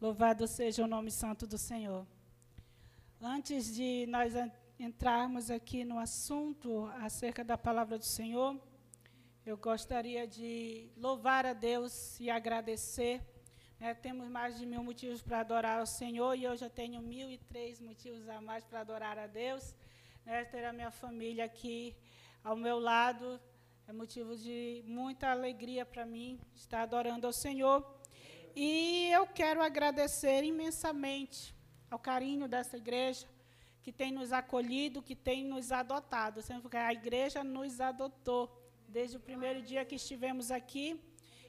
Louvado 0.00 0.46
seja 0.46 0.82
o 0.82 0.86
nome 0.86 1.10
santo 1.10 1.46
do 1.46 1.58
Senhor. 1.58 2.06
Antes 3.20 3.74
de 3.74 4.06
nós 4.06 4.32
entrarmos 4.78 5.50
aqui 5.50 5.84
no 5.84 5.98
assunto 5.98 6.86
acerca 7.02 7.44
da 7.44 7.58
palavra 7.58 7.98
do 7.98 8.04
Senhor, 8.06 8.58
eu 9.44 9.58
gostaria 9.58 10.26
de 10.26 10.88
louvar 10.96 11.44
a 11.44 11.52
Deus 11.52 12.18
e 12.18 12.30
agradecer. 12.30 13.20
É, 13.78 13.92
temos 13.92 14.26
mais 14.28 14.58
de 14.58 14.64
mil 14.64 14.82
motivos 14.82 15.20
para 15.20 15.40
adorar 15.40 15.80
ao 15.80 15.86
Senhor 15.86 16.34
e 16.34 16.44
eu 16.44 16.56
já 16.56 16.70
tenho 16.70 17.02
mil 17.02 17.30
e 17.30 17.36
três 17.36 17.78
motivos 17.78 18.26
a 18.26 18.40
mais 18.40 18.64
para 18.64 18.80
adorar 18.80 19.18
a 19.18 19.26
Deus. 19.26 19.74
É, 20.24 20.46
ter 20.46 20.64
a 20.64 20.72
minha 20.72 20.90
família 20.90 21.44
aqui 21.44 21.94
ao 22.42 22.56
meu 22.56 22.78
lado 22.78 23.38
é 23.86 23.92
motivo 23.92 24.34
de 24.34 24.82
muita 24.86 25.30
alegria 25.30 25.84
para 25.84 26.06
mim 26.06 26.40
estar 26.54 26.84
adorando 26.84 27.26
ao 27.26 27.34
Senhor. 27.34 27.99
E 28.54 29.08
eu 29.12 29.26
quero 29.26 29.62
agradecer 29.62 30.42
imensamente 30.42 31.54
ao 31.90 31.98
carinho 31.98 32.48
dessa 32.48 32.76
igreja, 32.76 33.26
que 33.82 33.92
tem 33.92 34.12
nos 34.12 34.32
acolhido, 34.32 35.02
que 35.02 35.16
tem 35.16 35.44
nos 35.44 35.72
adotado. 35.72 36.42
Sempre 36.42 36.76
a 36.76 36.92
igreja 36.92 37.42
nos 37.42 37.80
adotou 37.80 38.50
desde 38.88 39.16
o 39.16 39.20
primeiro 39.20 39.62
dia 39.62 39.84
que 39.84 39.94
estivemos 39.94 40.50
aqui 40.50 41.00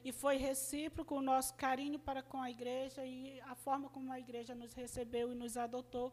e 0.04 0.12
foi 0.12 0.36
recíproco 0.36 1.16
o 1.16 1.22
nosso 1.22 1.54
carinho 1.54 1.98
para 1.98 2.22
com 2.22 2.40
a 2.40 2.50
igreja 2.50 3.04
e 3.04 3.40
a 3.42 3.54
forma 3.54 3.88
como 3.88 4.12
a 4.12 4.18
igreja 4.18 4.54
nos 4.54 4.72
recebeu 4.72 5.30
e 5.32 5.34
nos 5.34 5.56
adotou 5.56 6.12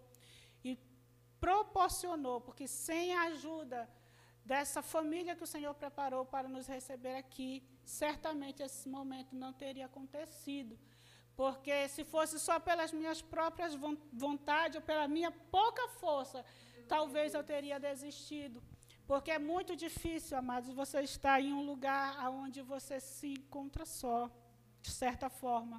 e 0.63 0.77
proporcionou, 1.39 2.41
porque 2.41 2.67
sem 2.67 3.13
a 3.13 3.23
ajuda 3.23 3.89
dessa 4.51 4.81
família 4.93 5.35
que 5.37 5.45
o 5.47 5.53
Senhor 5.55 5.73
preparou 5.81 6.23
para 6.33 6.47
nos 6.53 6.65
receber 6.75 7.15
aqui, 7.23 7.51
certamente 8.01 8.63
esse 8.67 8.85
momento 8.97 9.31
não 9.43 9.51
teria 9.63 9.85
acontecido. 9.85 10.73
Porque 11.41 11.75
se 11.95 12.03
fosse 12.13 12.35
só 12.47 12.55
pelas 12.67 12.91
minhas 12.99 13.21
próprias 13.21 13.73
vontades 14.25 14.77
ou 14.77 14.81
pela 14.81 15.07
minha 15.07 15.31
pouca 15.57 15.85
força, 16.03 16.39
talvez 16.93 17.35
eu 17.35 17.43
teria 17.53 17.79
desistido. 17.89 18.57
Porque 19.09 19.31
é 19.37 19.39
muito 19.53 19.75
difícil, 19.85 20.35
amados, 20.35 20.73
você 20.81 20.99
estar 21.01 21.39
em 21.39 21.53
um 21.59 21.63
lugar 21.71 22.07
onde 22.43 22.61
você 22.73 22.99
se 22.99 23.29
encontra 23.41 23.85
só, 23.85 24.17
de 24.81 24.91
certa 25.03 25.29
forma. 25.29 25.77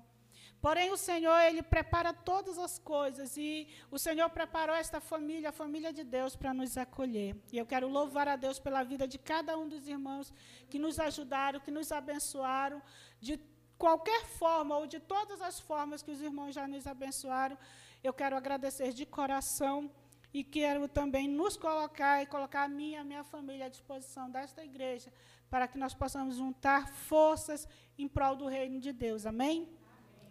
Porém, 0.61 0.91
o 0.91 0.97
Senhor, 0.97 1.39
Ele 1.41 1.63
prepara 1.63 2.13
todas 2.13 2.59
as 2.59 2.79
coisas 2.79 3.37
e 3.37 3.67
o 3.91 3.99
Senhor 3.99 4.29
preparou 4.29 4.77
esta 4.77 5.01
família, 5.01 5.49
a 5.49 5.53
família 5.53 5.91
de 5.93 6.05
Deus, 6.05 6.37
para 6.37 6.53
nos 6.53 6.77
acolher. 6.77 7.35
E 7.51 7.57
eu 7.57 7.65
quero 7.65 7.89
louvar 7.89 8.29
a 8.29 8.37
Deus 8.37 8.59
pela 8.59 8.83
vida 8.83 9.09
de 9.09 9.19
cada 9.19 9.57
um 9.59 9.67
dos 9.67 9.89
irmãos 9.89 10.33
que 10.69 10.79
nos 10.79 11.01
ajudaram, 11.01 11.61
que 11.61 11.71
nos 11.71 11.91
abençoaram, 11.91 12.83
de 13.19 13.41
qualquer 13.79 14.27
forma 14.27 14.77
ou 14.77 14.87
de 14.87 15.01
todas 15.01 15.41
as 15.41 15.59
formas 15.59 16.03
que 16.03 16.11
os 16.11 16.21
irmãos 16.21 16.55
já 16.55 16.69
nos 16.69 16.87
abençoaram. 16.87 17.57
Eu 18.05 18.13
quero 18.13 18.37
agradecer 18.37 18.93
de 18.93 19.07
coração 19.07 19.91
e 20.33 20.45
quero 20.45 20.87
também 20.87 21.27
nos 21.27 21.57
colocar 21.57 22.23
e 22.23 22.27
colocar 22.27 22.65
a 22.65 22.69
minha, 22.69 23.01
a 23.01 23.05
minha 23.05 23.25
família 23.25 23.65
à 23.65 23.69
disposição 23.71 24.31
desta 24.31 24.63
igreja, 24.63 25.11
para 25.49 25.67
que 25.67 25.79
nós 25.79 25.95
possamos 25.95 26.37
juntar 26.37 26.87
forças 26.87 27.67
em 27.99 28.07
prol 28.07 28.37
do 28.37 28.47
reino 28.47 28.79
de 28.79 28.93
Deus. 28.93 29.25
Amém? 29.25 29.80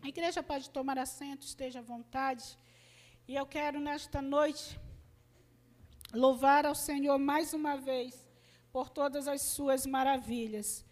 A 0.02 0.08
igreja 0.08 0.42
pode 0.42 0.70
tomar 0.70 0.98
assento, 0.98 1.46
esteja 1.46 1.80
à 1.80 1.82
vontade. 1.82 2.58
E 3.28 3.36
eu 3.36 3.46
quero, 3.46 3.80
nesta 3.80 4.22
noite, 4.22 4.80
louvar 6.14 6.66
ao 6.66 6.74
Senhor 6.74 7.18
mais 7.18 7.54
uma 7.54 7.76
vez 7.76 8.26
por 8.72 8.90
todas 8.90 9.28
as 9.28 9.42
suas 9.42 9.86
maravilhas. 9.86 10.86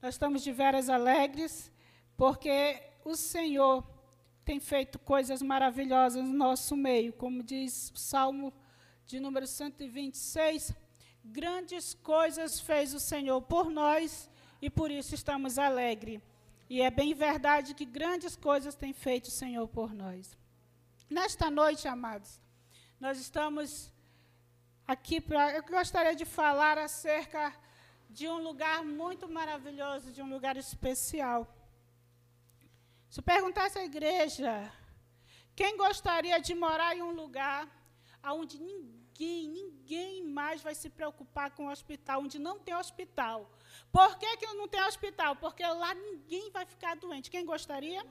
Nós 0.00 0.14
estamos 0.14 0.42
de 0.42 0.52
veras 0.52 0.88
alegres, 0.88 1.72
porque 2.16 2.80
o 3.04 3.16
Senhor 3.16 3.84
tem 4.44 4.60
feito 4.60 4.98
coisas 4.98 5.42
maravilhosas 5.42 6.24
no 6.24 6.32
nosso 6.32 6.76
meio, 6.76 7.12
como 7.12 7.42
diz 7.42 7.90
o 7.94 7.98
Salmo 7.98 8.52
de 9.06 9.18
número 9.18 9.46
126. 9.46 10.72
Grandes 11.24 11.94
coisas 11.94 12.60
fez 12.60 12.94
o 12.94 13.00
Senhor 13.00 13.42
por 13.42 13.70
nós 13.70 14.30
e 14.60 14.70
por 14.70 14.90
isso 14.90 15.14
estamos 15.14 15.58
alegres. 15.58 16.20
E 16.74 16.80
é 16.80 16.90
bem 16.90 17.12
verdade 17.12 17.74
que 17.78 17.84
grandes 17.84 18.34
coisas 18.34 18.74
tem 18.74 18.94
feito 18.94 19.26
o 19.26 19.36
Senhor 19.40 19.68
por 19.68 19.92
nós. 19.92 20.34
Nesta 21.16 21.50
noite, 21.50 21.86
amados, 21.86 22.40
nós 22.98 23.18
estamos 23.20 23.92
aqui 24.92 25.20
para. 25.20 25.52
Eu 25.52 25.64
gostaria 25.64 26.14
de 26.20 26.24
falar 26.24 26.78
acerca 26.78 27.54
de 28.08 28.26
um 28.26 28.38
lugar 28.48 28.82
muito 28.82 29.28
maravilhoso, 29.28 30.12
de 30.12 30.22
um 30.22 30.30
lugar 30.34 30.56
especial. 30.56 31.40
Se 33.10 33.20
eu 33.20 33.24
perguntasse 33.34 33.78
à 33.78 33.84
igreja, 33.84 34.72
quem 35.54 35.76
gostaria 35.76 36.40
de 36.40 36.54
morar 36.54 36.96
em 36.96 37.02
um 37.02 37.14
lugar 37.22 37.68
onde 38.24 38.58
ninguém, 38.58 39.46
ninguém 39.46 40.26
mais 40.26 40.62
vai 40.62 40.74
se 40.74 40.88
preocupar 40.88 41.50
com 41.50 41.66
o 41.66 41.70
hospital, 41.70 42.22
onde 42.22 42.38
não 42.38 42.58
tem 42.58 42.74
hospital? 42.74 43.38
Por 43.90 44.16
que, 44.18 44.36
que 44.38 44.46
não 44.54 44.68
tem 44.68 44.82
hospital? 44.84 45.36
Porque 45.36 45.64
lá 45.64 45.94
ninguém 45.94 46.50
vai 46.50 46.64
ficar 46.64 46.96
doente. 46.96 47.30
Quem 47.30 47.44
gostaria? 47.44 48.02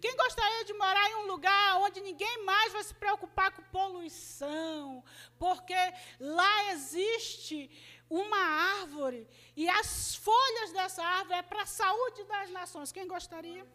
Quem 0.00 0.16
gostaria 0.16 0.64
de 0.64 0.74
morar 0.74 1.10
em 1.10 1.14
um 1.16 1.26
lugar 1.26 1.78
onde 1.78 2.00
ninguém 2.00 2.44
mais 2.44 2.72
vai 2.72 2.84
se 2.84 2.94
preocupar 2.94 3.50
com 3.52 3.62
poluição? 3.64 5.02
Porque 5.38 5.74
lá 6.20 6.72
existe 6.72 7.70
uma 8.10 8.36
árvore 8.80 9.26
e 9.56 9.68
as 9.68 10.14
folhas 10.16 10.72
dessa 10.72 11.02
árvore 11.02 11.38
é 11.38 11.42
para 11.42 11.62
a 11.62 11.66
saúde 11.66 12.24
das 12.24 12.50
nações. 12.50 12.92
Quem 12.92 13.06
gostaria? 13.08 13.66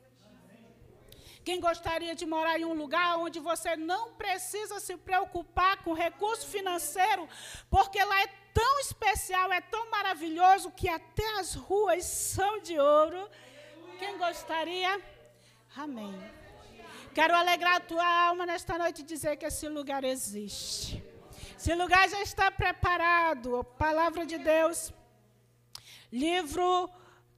Quem 1.43 1.59
gostaria 1.59 2.13
de 2.13 2.25
morar 2.25 2.59
em 2.59 2.65
um 2.65 2.73
lugar 2.73 3.17
onde 3.17 3.39
você 3.39 3.75
não 3.75 4.13
precisa 4.13 4.79
se 4.79 4.95
preocupar 4.97 5.83
com 5.83 5.93
recurso 5.93 6.45
financeiro, 6.45 7.27
porque 7.69 8.03
lá 8.03 8.21
é 8.21 8.27
tão 8.59 8.79
especial, 8.79 9.47
é 9.53 9.61
tão 9.61 9.89
maravilhoso 9.89 10.71
que 10.71 10.89
até 10.89 11.27
as 11.39 11.53
ruas 11.53 12.03
são 12.03 12.59
de 12.67 12.77
ouro. 12.77 13.21
Quem 13.97 14.17
gostaria? 14.17 14.91
Amém. 15.83 16.13
Quero 17.13 17.33
alegrar 17.35 17.75
a 17.77 17.79
tua 17.91 18.07
alma 18.27 18.45
nesta 18.45 18.77
noite 18.77 18.99
e 19.01 19.11
dizer 19.13 19.37
que 19.37 19.45
esse 19.45 19.67
lugar 19.69 20.03
existe. 20.03 21.01
Esse 21.57 21.73
lugar 21.73 22.09
já 22.09 22.21
está 22.21 22.51
preparado. 22.51 23.63
Palavra 23.85 24.25
de 24.25 24.37
Deus. 24.37 24.93
Livro 26.11 26.89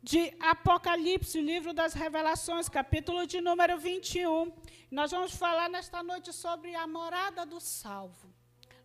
de 0.01 0.35
Apocalipse, 0.39 1.39
livro 1.39 1.71
das 1.71 1.93
Revelações, 1.93 2.67
capítulo 2.67 3.27
de 3.27 3.39
número 3.41 3.77
21. 3.77 4.51
Nós 4.89 5.11
vamos 5.11 5.35
falar 5.35 5.69
nesta 5.69 6.01
noite 6.01 6.33
sobre 6.33 6.73
a 6.73 6.87
morada 6.87 7.45
do 7.45 7.59
salvo. 7.59 8.30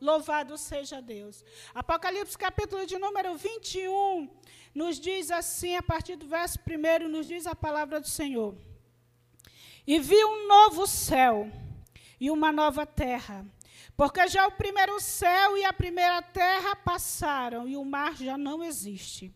Louvado 0.00 0.56
seja 0.58 1.00
Deus. 1.00 1.44
Apocalipse, 1.74 2.36
capítulo 2.36 2.86
de 2.86 2.98
número 2.98 3.36
21, 3.36 4.30
nos 4.74 5.00
diz 5.00 5.30
assim, 5.30 5.76
a 5.76 5.82
partir 5.82 6.16
do 6.16 6.26
verso 6.26 6.58
1, 6.58 7.08
nos 7.08 7.26
diz 7.26 7.46
a 7.46 7.54
palavra 7.54 8.00
do 8.00 8.08
Senhor. 8.08 8.54
E 9.86 9.98
vi 9.98 10.24
um 10.24 10.48
novo 10.48 10.86
céu 10.86 11.50
e 12.20 12.30
uma 12.30 12.50
nova 12.52 12.84
terra 12.84 13.46
porque 13.96 14.28
já 14.28 14.46
o 14.46 14.52
primeiro 14.52 15.00
céu 15.00 15.56
e 15.56 15.64
a 15.64 15.72
primeira 15.72 16.20
terra 16.20 16.76
passaram 16.76 17.66
e 17.66 17.76
o 17.76 17.84
mar 17.84 18.14
já 18.14 18.36
não 18.36 18.62
existe. 18.62 19.34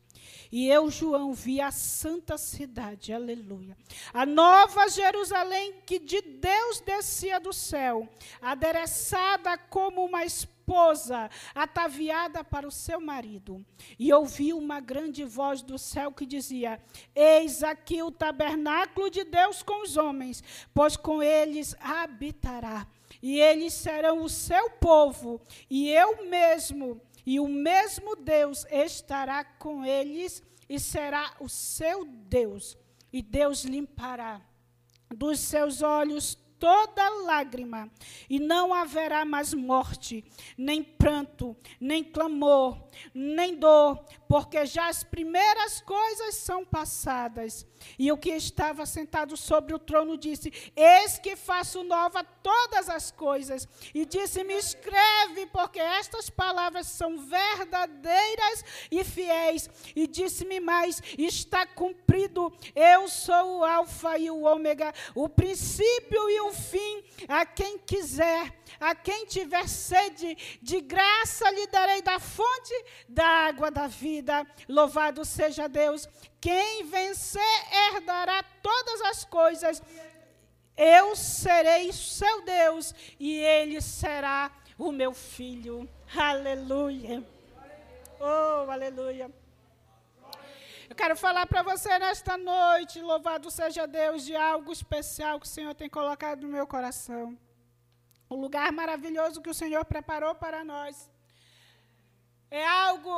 E 0.51 0.69
eu, 0.69 0.91
João, 0.91 1.33
vi 1.33 1.61
a 1.61 1.71
santa 1.71 2.37
cidade, 2.37 3.13
aleluia. 3.13 3.77
A 4.13 4.27
nova 4.27 4.89
Jerusalém 4.89 5.75
que 5.87 5.99
de 5.99 6.21
Deus 6.21 6.81
descia 6.81 7.39
do 7.39 7.53
céu, 7.53 8.09
adereçada 8.43 9.57
como 9.57 10.05
uma 10.05 10.25
esposa, 10.25 11.31
ataviada 11.55 12.43
para 12.43 12.67
o 12.67 12.71
seu 12.71 13.01
marido. 13.01 13.65
E 13.99 14.13
ouvi 14.13 14.53
uma 14.53 14.81
grande 14.81 15.25
voz 15.25 15.63
do 15.63 15.79
céu 15.79 16.13
que 16.13 16.27
dizia: 16.27 16.81
Eis 17.15 17.63
aqui 17.63 18.03
o 18.03 18.11
tabernáculo 18.11 19.11
de 19.11 19.25
Deus 19.25 19.63
com 19.63 19.83
os 19.83 19.97
homens, 19.97 20.43
pois 20.75 20.97
com 20.97 21.23
eles 21.23 21.77
habitará 21.81 22.87
e 23.23 23.41
eles 23.41 23.75
serão 23.75 24.23
o 24.23 24.29
seu 24.29 24.71
povo, 24.71 25.41
e 25.69 25.91
eu 25.91 26.27
mesmo, 26.27 27.01
e 27.31 27.39
o 27.39 27.47
mesmo 27.47 28.17
Deus 28.17 28.67
estará 28.69 29.45
com 29.45 29.85
eles 29.85 30.43
e 30.69 30.81
será 30.81 31.33
o 31.39 31.49
seu 31.49 32.05
Deus, 32.05 32.77
e 33.13 33.23
Deus 33.23 33.63
limpará 33.63 34.45
dos 35.15 35.39
seus 35.39 35.81
olhos 35.81 36.37
toda 36.61 37.09
lágrima, 37.25 37.91
e 38.29 38.39
não 38.39 38.73
haverá 38.73 39.25
mais 39.25 39.55
morte, 39.55 40.23
nem 40.57 40.85
pranto, 40.85 41.57
nem 41.81 42.05
clamor, 42.05 42.79
nem 43.15 43.57
dor, 43.57 44.05
porque 44.29 44.65
já 44.67 44.89
as 44.89 45.03
primeiras 45.03 45.81
coisas 45.81 46.37
são 46.37 46.65
passadas. 46.65 47.67
E 47.99 48.13
o 48.13 48.19
que 48.19 48.31
estava 48.31 48.85
sentado 48.85 49.37
sobre 49.37 49.75
o 49.75 49.79
trono 49.79 50.17
disse: 50.17 50.53
Eis 50.77 51.19
que 51.19 51.35
faço 51.35 51.83
nova 51.83 52.23
todas 52.23 52.89
as 52.89 53.11
coisas. 53.11 53.67
E 53.95 54.05
disse-me: 54.05 54.55
Escreve, 54.55 55.47
porque 55.47 55.81
estas 55.81 56.29
palavras 56.29 56.87
são 56.87 57.19
verdadeiras 57.19 58.65
e 58.91 59.03
fiéis. 59.03 59.69
E 59.97 60.07
disse-me 60.07 60.61
mais: 60.61 61.03
Está 61.19 61.67
cumprido. 61.67 62.53
Eu 62.75 63.09
sou 63.09 63.61
o 63.61 63.65
Alfa 63.65 64.19
e 64.19 64.31
o 64.31 64.43
Ômega, 64.43 64.93
o 65.15 65.29
princípio 65.29 66.31
e 66.31 66.41
o 66.43 66.50
fim. 66.53 67.03
A 67.29 67.45
quem 67.45 67.79
quiser, 67.79 68.53
a 68.79 68.95
quem 68.95 69.27
tiver 69.27 69.69
sede, 69.69 70.37
de 70.61 70.81
graça 70.81 71.51
lhe 71.51 71.67
darei 71.67 72.03
da 72.03 72.19
fonte 72.19 72.85
da 73.09 73.27
água 73.27 73.71
da 73.71 73.87
vida. 73.87 74.47
Louvado 74.69 75.25
seja 75.25 75.69
Deus. 75.69 76.09
Quem 76.41 76.85
vencer 76.87 77.43
herdará 77.73 78.43
todas 78.63 79.01
as 79.03 79.25
coisas. 79.25 79.83
Eu 80.77 81.15
serei 81.15 81.93
seu 81.93 82.43
Deus 82.43 82.95
e 83.19 83.39
ele 83.39 83.81
será 83.81 84.51
o 84.79 84.91
meu 84.91 85.13
filho. 85.13 85.89
Aleluia. 86.17 87.23
Oh, 88.19 88.71
aleluia. 88.71 89.31
Eu 90.91 90.97
quero 91.01 91.15
falar 91.25 91.47
para 91.47 91.63
você 91.63 91.91
nesta 92.05 92.37
noite, 92.37 93.01
louvado 93.01 93.49
seja 93.49 93.87
Deus, 93.87 94.25
de 94.29 94.35
algo 94.35 94.73
especial 94.73 95.39
que 95.39 95.47
o 95.47 95.55
Senhor 95.57 95.73
tem 95.73 95.89
colocado 95.89 96.41
no 96.43 96.55
meu 96.57 96.67
coração. 96.67 97.39
O 98.29 98.35
lugar 98.45 98.73
maravilhoso 98.73 99.41
que 99.45 99.53
o 99.53 99.59
Senhor 99.61 99.85
preparou 99.85 100.35
para 100.35 100.65
nós. 100.65 101.09
É 102.51 102.67
algo 102.67 103.15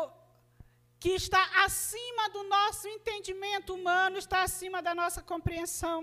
que 1.00 1.12
está 1.22 1.42
acima 1.64 2.28
do 2.34 2.42
nosso 2.56 2.86
entendimento 2.88 3.72
humano, 3.74 4.18
está 4.18 4.42
acima 4.42 4.82
da 4.82 4.94
nossa 4.94 5.22
compreensão. 5.22 5.98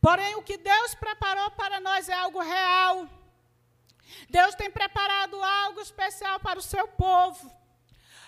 Porém, 0.00 0.32
o 0.36 0.42
que 0.48 0.56
Deus 0.56 0.94
preparou 0.94 1.50
para 1.50 1.80
nós 1.80 2.08
é 2.08 2.14
algo 2.14 2.40
real. 2.40 3.06
Deus 4.30 4.54
tem 4.54 4.70
preparado 4.70 5.36
algo 5.42 5.82
especial 5.82 6.40
para 6.40 6.58
o 6.58 6.68
seu 6.72 6.88
povo. 6.88 7.44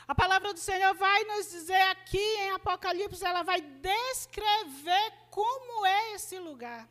A 0.08 0.14
palavra 0.14 0.54
do 0.54 0.60
Senhor 0.60 0.94
vai 0.94 1.24
nos 1.24 1.50
dizer 1.50 1.80
aqui 1.90 2.18
em 2.18 2.50
Apocalipse, 2.52 3.24
ela 3.24 3.42
vai 3.42 3.60
descrever 3.60 5.12
como 5.30 5.84
é 5.84 6.12
esse 6.14 6.38
lugar. 6.38 6.88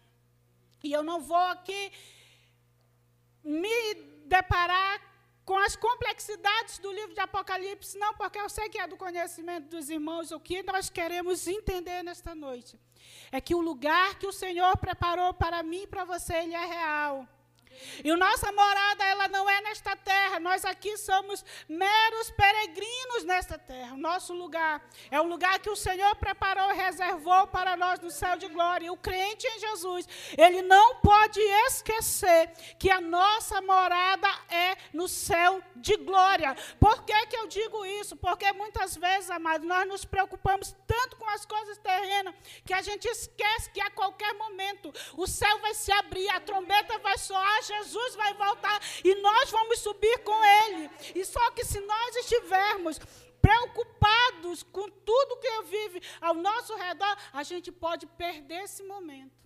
E 0.84 0.92
eu 0.92 1.02
não 1.02 1.22
vou 1.22 1.38
aqui 1.38 1.92
me 3.42 3.94
deparar 4.26 5.02
com 5.46 5.58
as 5.58 5.76
complexidades 5.76 6.80
do 6.80 6.92
livro 6.92 7.14
de 7.14 7.20
Apocalipse, 7.20 7.98
não, 7.98 8.14
porque 8.16 8.40
eu 8.40 8.50
sei 8.50 8.68
que 8.68 8.80
é 8.80 8.88
do 8.88 8.98
conhecimento 8.98 9.70
dos 9.70 9.90
irmãos. 9.90 10.32
O 10.32 10.40
que 10.40 10.64
nós 10.64 10.90
queremos 10.90 11.48
entender 11.48 12.04
nesta 12.04 12.36
noite 12.36 12.80
é 13.32 13.40
que 13.40 13.56
o 13.56 13.62
lugar 13.62 14.18
que 14.20 14.28
o 14.28 14.34
Senhor 14.34 14.76
preparou 14.78 15.34
para 15.34 15.64
mim 15.64 15.84
e 15.84 15.88
para 15.88 16.04
você, 16.04 16.34
ele 16.34 16.56
é 16.56 16.66
real. 16.66 17.28
E 18.04 18.12
nossa 18.16 18.52
morada, 18.52 19.04
ela 19.04 19.28
não 19.28 19.50
é 19.50 19.62
nesta 19.62 19.96
terra. 19.96 20.40
Nós 20.40 20.66
aqui 20.66 20.98
somos 20.98 21.44
meros 21.68 22.32
peregrinos 22.32 23.24
nesta 23.24 23.58
terra. 23.58 23.94
O 23.94 23.98
nosso 23.98 24.34
lugar 24.34 24.82
é 25.10 25.20
o 25.20 25.28
lugar 25.28 25.60
que 25.60 25.70
o 25.70 25.76
Senhor 25.76 26.16
preparou 26.16 26.72
e 26.72 26.76
reservou 26.76 27.48
para 27.48 27.76
nós 27.76 28.00
no 28.00 28.12
céu 28.12 28.38
de 28.38 28.48
glória. 28.48 28.88
E 28.88 28.90
o 28.90 28.98
crente 28.98 29.48
em 29.48 29.60
Jesus, 29.60 30.08
ele 30.38 30.62
não 30.62 30.96
pode 30.98 31.40
esquecer 31.68 32.52
que 32.80 32.90
a 32.90 33.02
nossa 33.02 33.62
morada 33.62 34.28
é 34.50 34.78
no 34.94 35.08
céu 35.08 35.62
de 35.76 35.98
glória. 35.98 36.56
Por 36.80 37.04
que, 37.04 37.28
que 37.28 37.38
eu 37.38 37.48
digo 37.48 37.86
isso? 37.86 38.16
Porque 38.16 38.52
muitas 38.54 38.96
vezes, 38.96 39.30
amados, 39.30 39.68
nós 39.68 39.88
nos 39.88 40.06
preocupamos 40.06 40.76
tanto 40.88 41.18
com 41.18 41.28
as 41.30 41.46
coisas 41.46 41.78
terrenas 41.78 42.34
que 42.66 42.74
a 42.74 42.82
gente 42.82 43.06
esquece 43.06 43.70
que 43.72 43.82
a 43.82 43.92
qualquer 43.92 44.34
momento 44.36 44.94
o 45.16 45.28
céu 45.28 45.60
vai 45.60 45.74
se 45.74 45.92
abrir, 45.92 46.30
a 46.30 46.40
trombeta 46.40 46.98
vai 47.00 47.18
soar, 47.18 47.64
Jesus 47.68 48.16
vai 48.16 48.34
voltar 48.34 48.80
e 49.04 49.16
nós 49.16 49.52
vamos 49.52 49.80
subir 49.80 50.18
com 50.20 50.44
Ele. 50.44 50.90
E 51.16 51.26
só 51.26 51.52
que 51.52 51.66
se 51.66 51.80
nós 51.80 52.16
estivermos 52.18 53.00
preocupados 53.42 54.64
com 54.64 54.90
tudo 54.90 55.38
que 55.38 55.62
vive 55.64 56.02
ao 56.20 56.34
nosso 56.34 56.76
redor, 56.76 57.16
a 57.32 57.44
gente 57.44 57.72
pode 57.72 58.08
perder 58.08 58.64
esse 58.64 58.84
momento. 58.84 59.46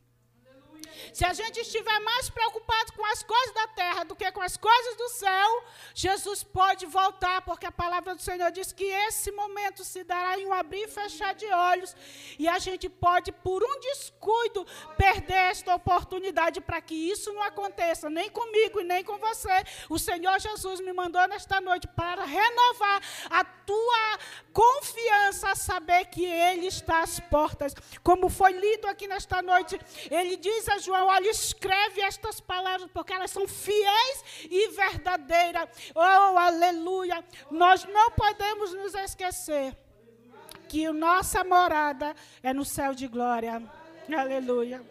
Se 1.13 1.25
a 1.25 1.33
gente 1.33 1.59
estiver 1.59 1.99
mais 2.01 2.29
preocupado 2.29 2.93
com 2.93 3.05
as 3.05 3.23
coisas 3.23 3.53
da 3.53 3.67
terra 3.67 4.03
do 4.03 4.15
que 4.15 4.31
com 4.31 4.41
as 4.41 4.57
coisas 4.57 4.95
do 4.95 5.09
céu, 5.09 5.63
Jesus 5.93 6.43
pode 6.43 6.85
voltar, 6.85 7.41
porque 7.41 7.65
a 7.65 7.71
palavra 7.71 8.15
do 8.15 8.21
Senhor 8.21 8.51
diz 8.51 8.71
que 8.71 8.83
esse 8.83 9.31
momento 9.31 9.83
se 9.83 10.03
dará 10.03 10.37
em 10.39 10.45
um 10.45 10.53
abrir 10.53 10.83
e 10.83 10.87
fechar 10.87 11.33
de 11.33 11.45
olhos, 11.47 11.95
e 12.37 12.47
a 12.47 12.59
gente 12.59 12.87
pode, 12.87 13.31
por 13.31 13.63
um 13.63 13.79
descuido, 13.79 14.65
perder 14.97 15.51
esta 15.51 15.75
oportunidade 15.75 16.61
para 16.61 16.81
que 16.81 16.95
isso 16.95 17.33
não 17.33 17.43
aconteça, 17.43 18.09
nem 18.09 18.29
comigo 18.29 18.79
e 18.81 18.83
nem 18.83 19.03
com 19.03 19.17
você. 19.17 19.63
O 19.89 19.97
Senhor 19.97 20.39
Jesus 20.39 20.79
me 20.79 20.93
mandou 20.93 21.27
nesta 21.27 21.59
noite 21.59 21.87
para 21.87 22.23
renovar 22.23 23.01
a 23.29 23.43
tua 23.43 24.19
confiança 24.53 25.51
a 25.51 25.55
saber 25.55 26.05
que 26.05 26.25
Ele 26.25 26.67
está 26.67 27.01
às 27.01 27.19
portas. 27.19 27.73
Como 28.03 28.29
foi 28.29 28.51
lido 28.53 28.87
aqui 28.87 29.07
nesta 29.07 29.41
noite, 29.41 29.79
ele 30.09 30.35
diz 30.37 30.68
a 30.71 30.77
João: 30.77 31.07
olha, 31.07 31.29
escreve 31.29 32.01
estas 32.01 32.39
palavras, 32.39 32.89
porque 32.93 33.13
elas 33.13 33.31
são 33.31 33.47
fiéis 33.47 34.23
e 34.43 34.69
verdadeiras. 34.69 35.69
Oh, 35.95 36.37
aleluia! 36.37 37.23
Nós 37.49 37.85
não 37.85 38.11
podemos 38.11 38.73
nos 38.73 38.93
esquecer 38.93 39.75
que 40.67 40.89
nossa 40.91 41.43
morada 41.43 42.15
é 42.43 42.53
no 42.53 42.63
céu 42.63 42.93
de 42.93 43.07
glória. 43.07 43.61
Aleluia. 44.15 44.85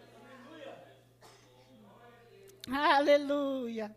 Aleluia. 2.71 3.95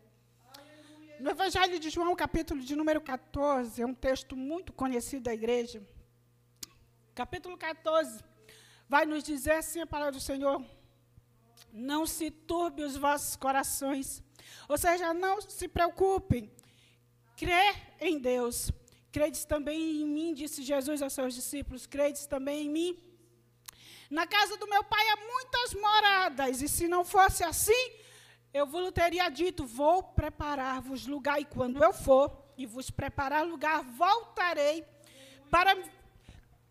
No 1.19 1.29
Evangelho 1.29 1.79
de 1.79 1.89
João, 1.89 2.15
capítulo 2.15 2.61
de 2.61 2.75
número 2.75 2.99
14, 2.99 3.81
é 3.81 3.85
um 3.85 3.93
texto 3.93 4.35
muito 4.35 4.73
conhecido 4.73 5.23
da 5.23 5.33
igreja. 5.33 5.81
Capítulo 7.13 7.55
14 7.55 8.23
vai 8.89 9.05
nos 9.05 9.23
dizer 9.23 9.53
assim 9.53 9.81
a 9.81 9.87
palavra 9.87 10.13
do 10.13 10.19
Senhor: 10.19 10.63
não 11.73 12.05
se 12.05 12.29
turbe 12.29 12.83
os 12.83 12.95
vossos 12.95 13.35
corações. 13.35 14.21
Ou 14.69 14.77
seja, 14.77 15.13
não 15.13 15.41
se 15.41 15.67
preocupem. 15.67 16.51
Crê 17.35 17.75
em 17.99 18.19
Deus. 18.19 18.71
Credes 19.11 19.43
também 19.45 20.01
em 20.01 20.05
mim, 20.07 20.33
disse 20.33 20.63
Jesus 20.63 21.01
aos 21.01 21.13
seus 21.13 21.33
discípulos. 21.33 21.87
Credes 21.87 22.25
também 22.27 22.67
em 22.67 22.69
mim. 22.69 22.97
Na 24.09 24.27
casa 24.27 24.55
do 24.57 24.67
meu 24.67 24.83
pai 24.83 25.09
há 25.09 25.17
muitas 25.17 25.73
moradas, 25.73 26.61
e 26.61 26.69
se 26.69 26.87
não 26.87 27.03
fosse 27.03 27.43
assim, 27.43 27.91
eu 28.53 28.67
vos 28.67 28.91
teria 28.91 29.27
dito: 29.29 29.65
Vou 29.65 30.03
preparar-vos 30.03 31.07
lugar, 31.07 31.41
e 31.41 31.45
quando 31.45 31.83
eu 31.83 31.91
for 31.91 32.53
e 32.55 32.67
vos 32.67 32.91
preparar 32.91 33.45
lugar, 33.45 33.83
voltarei 33.83 34.85
para 35.49 35.75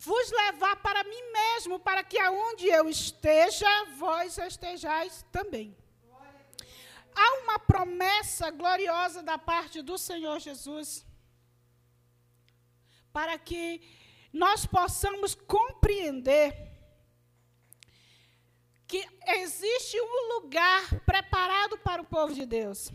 vos 0.05 0.31
levar 0.31 0.75
para 0.77 1.03
mim 1.03 1.23
mesmo, 1.31 1.79
para 1.79 2.03
que 2.03 2.19
aonde 2.19 2.67
eu 2.67 2.89
esteja, 2.89 3.71
vós 3.97 4.37
estejais 4.37 5.25
também. 5.31 5.75
Há 7.15 7.27
uma 7.41 7.57
promessa 7.59 8.49
gloriosa 8.49 9.21
da 9.21 9.37
parte 9.37 9.81
do 9.81 9.97
Senhor 9.97 10.39
Jesus 10.39 11.05
para 13.13 13.37
que 13.37 13.81
nós 14.33 14.65
possamos 14.65 15.35
compreender 15.35 16.49
que 18.87 19.07
existe 19.27 19.95
um 20.01 20.33
lugar 20.33 20.99
preparado 21.01 21.77
para 21.77 22.01
o 22.01 22.05
povo 22.05 22.33
de 22.33 22.45
Deus. 22.45 22.91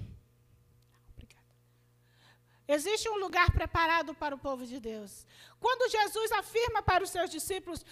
Existe 2.68 3.08
um 3.08 3.18
lugar 3.18 3.50
preparado 3.50 4.14
para 4.14 4.34
o 4.34 4.38
povo 4.38 4.66
de 4.66 4.78
Deus. 4.78 5.26
Quando 5.58 5.90
Jesus 5.90 6.30
afirma 6.32 6.82
para 6.82 7.02
os 7.02 7.10
seus 7.10 7.30
discípulos, 7.30 7.82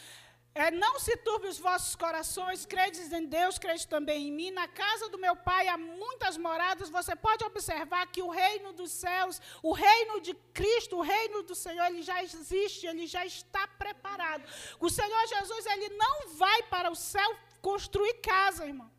é, 0.55 0.71
não 0.71 0.99
se 0.99 1.15
turbe 1.19 1.49
os 1.49 1.59
vossos 1.59 1.95
corações, 1.95 2.65
credes 2.65 3.13
em 3.13 3.27
Deus, 3.27 3.59
credes 3.59 3.85
também 3.85 4.29
em 4.29 4.33
mim. 4.33 4.51
Na 4.51 4.67
casa 4.67 5.07
do 5.11 5.19
meu 5.19 5.37
pai 5.37 5.69
há 5.69 5.77
muitas 5.77 6.39
moradas. 6.39 6.89
Você 6.89 7.15
pode 7.15 7.45
observar 7.45 8.07
que 8.07 8.23
o 8.23 8.31
reino 8.31 8.73
dos 8.73 8.91
céus, 8.91 9.41
o 9.63 9.73
reino 9.73 10.21
de 10.21 10.33
Cristo, 10.55 10.97
o 10.97 11.03
reino 11.03 11.43
do 11.43 11.55
Senhor, 11.55 11.85
ele 11.87 12.03
já 12.03 12.23
existe, 12.23 12.87
ele 12.87 13.07
já 13.07 13.27
está 13.27 13.69
preparado. 13.69 14.45
O 14.81 14.89
Senhor 14.89 15.27
Jesus, 15.27 15.67
ele 15.67 15.91
não 15.91 16.29
vai 16.29 16.63
para 16.65 16.91
o 16.91 16.97
céu 16.97 17.31
construir 17.61 18.15
casa, 18.15 18.65
irmão. 18.65 18.96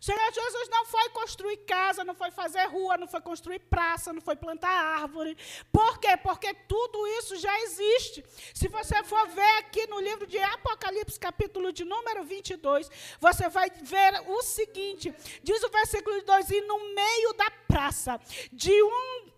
O 0.00 0.04
Senhor 0.04 0.32
Jesus 0.32 0.68
não 0.68 0.84
foi 0.86 1.08
construir 1.10 1.58
casa, 1.58 2.04
não 2.04 2.14
foi 2.14 2.30
fazer 2.30 2.64
rua, 2.66 2.96
não 2.96 3.06
foi 3.06 3.20
construir 3.20 3.58
praça, 3.60 4.12
não 4.12 4.20
foi 4.20 4.36
plantar 4.36 4.70
árvore. 4.70 5.36
Por 5.72 5.98
quê? 5.98 6.16
Porque 6.16 6.52
tudo 6.68 7.06
isso 7.18 7.36
já 7.36 7.60
existe. 7.60 8.24
Se 8.52 8.68
você 8.68 9.02
for 9.04 9.26
ver 9.28 9.58
aqui 9.58 9.86
no 9.86 10.00
livro 10.00 10.26
de 10.26 10.38
Apocalipse, 10.38 11.18
capítulo 11.18 11.72
de 11.72 11.84
número 11.84 12.24
22, 12.24 12.90
você 13.20 13.48
vai 13.48 13.70
ver 13.70 14.22
o 14.26 14.42
seguinte: 14.42 15.14
diz 15.42 15.62
o 15.62 15.68
versículo 15.68 16.22
2: 16.22 16.50
E 16.50 16.60
no 16.62 16.94
meio 16.94 17.32
da 17.34 17.50
praça, 17.66 18.20
de 18.52 18.82
um 18.82 19.33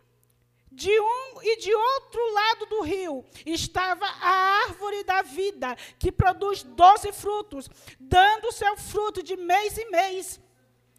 de 0.77 1.01
um 1.01 1.43
e 1.43 1.57
de 1.57 1.75
outro 1.75 2.33
lado 2.35 2.67
do 2.67 2.83
rio 2.83 3.25
estava 3.47 4.05
a 4.05 4.63
árvore 4.67 5.03
da 5.05 5.23
vida, 5.23 5.75
que 5.99 6.13
produz 6.13 6.63
doze 6.63 7.13
frutos, 7.13 7.69
dando 7.99 8.53
seu 8.53 8.77
fruto 8.77 9.23
de 9.23 9.37
mês 9.37 9.79
em 9.79 9.91
mês 9.91 10.39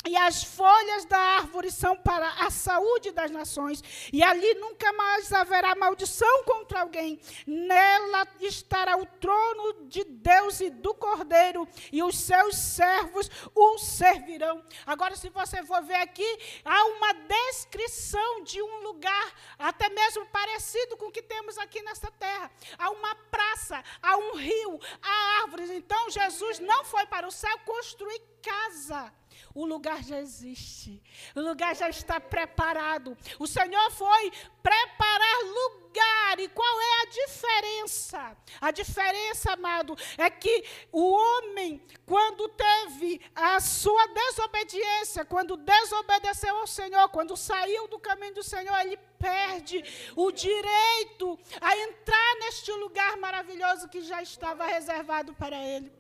e 0.08 0.16
as 0.16 0.44
folhas 0.44 1.06
da 1.06 1.18
árvore 1.18 1.72
são 1.72 1.96
para 1.96 2.28
a 2.46 2.50
saúde 2.50 3.12
das 3.12 3.32
nações, 3.32 3.84
e 4.12 4.24
ali 4.24 4.54
nunca 4.56 4.92
mais 4.94 5.32
haverá 5.34 5.76
maldição 5.76 6.44
contra 6.44 6.82
alguém. 6.82 7.20
Nela 7.46 8.28
estará 8.42 8.98
o 8.98 9.06
trono 9.06 9.88
de 9.88 10.04
Deus 10.04 10.60
e 10.60 10.70
do 10.70 10.94
Cordeiro, 10.94 11.68
e 11.92 12.02
os 12.04 12.18
seus 12.18 12.56
servos 12.56 13.30
o 13.54 13.78
servirão. 13.78 14.64
Agora, 14.86 15.16
se 15.16 15.30
você 15.30 15.64
for 15.64 15.82
ver 15.84 15.96
aqui, 15.96 16.38
há 16.64 16.86
uma 16.86 17.14
descrição 17.14 18.44
de 18.44 18.62
um 18.62 18.82
lugar, 18.82 19.34
até 19.60 19.90
mesmo 19.90 20.26
parecido 20.28 20.98
com 20.98 21.08
o 21.08 21.12
que 21.12 21.22
temos 21.22 21.58
aqui 21.58 21.82
nesta 21.82 22.10
terra. 22.12 22.52
Há 22.78 22.90
uma 22.90 23.16
praça, 23.16 23.84
há 24.02 24.18
um 24.18 24.36
rio, 24.36 24.80
há 25.02 25.42
árvores. 25.42 25.70
Então, 25.70 26.10
Jesus 26.10 26.60
não 26.60 26.84
foi 26.86 27.06
para 27.06 27.28
o 27.28 27.32
céu 27.32 27.58
construir 27.66 28.22
casa. 28.42 29.14
O 29.54 29.66
lugar 29.66 30.04
já 30.04 30.20
existe. 30.20 31.02
O 31.36 31.42
lugar 31.42 31.76
já 31.76 31.90
está 31.90 32.20
preparado. 32.20 33.18
O 33.40 33.48
Senhor 33.48 33.92
foi 33.92 34.32
preparar 34.62 35.44
lugar. 35.44 36.40
E 36.40 36.48
qual 36.50 36.82
é 36.82 37.02
a 37.02 37.06
diferença? 37.06 38.38
A 38.62 38.72
diferença, 38.72 39.54
amado, 39.54 39.98
é 40.18 40.30
que 40.30 40.64
o 40.92 41.12
homem, 41.12 41.82
quando 42.06 42.48
teve 42.50 43.20
a 43.34 43.60
sua 43.60 44.06
desobediência, 44.08 45.26
quando 45.26 45.58
desobedeceu 45.58 46.56
ao 46.58 46.68
Senhor, 46.68 47.10
quando 47.10 47.36
saiu 47.36 47.88
do 47.88 47.98
caminho 47.98 48.36
do 48.36 48.44
Senhor, 48.44 48.78
ele 48.82 48.98
perde 49.18 49.84
o 50.16 50.32
direito 50.32 51.40
a 51.60 51.76
entrar 51.78 52.36
neste 52.42 52.72
lugar 52.74 53.18
maravilhoso 53.18 53.90
que 53.90 54.02
já 54.02 54.22
estava 54.22 54.68
reservado 54.68 55.34
para 55.34 55.58
ele. 55.58 55.97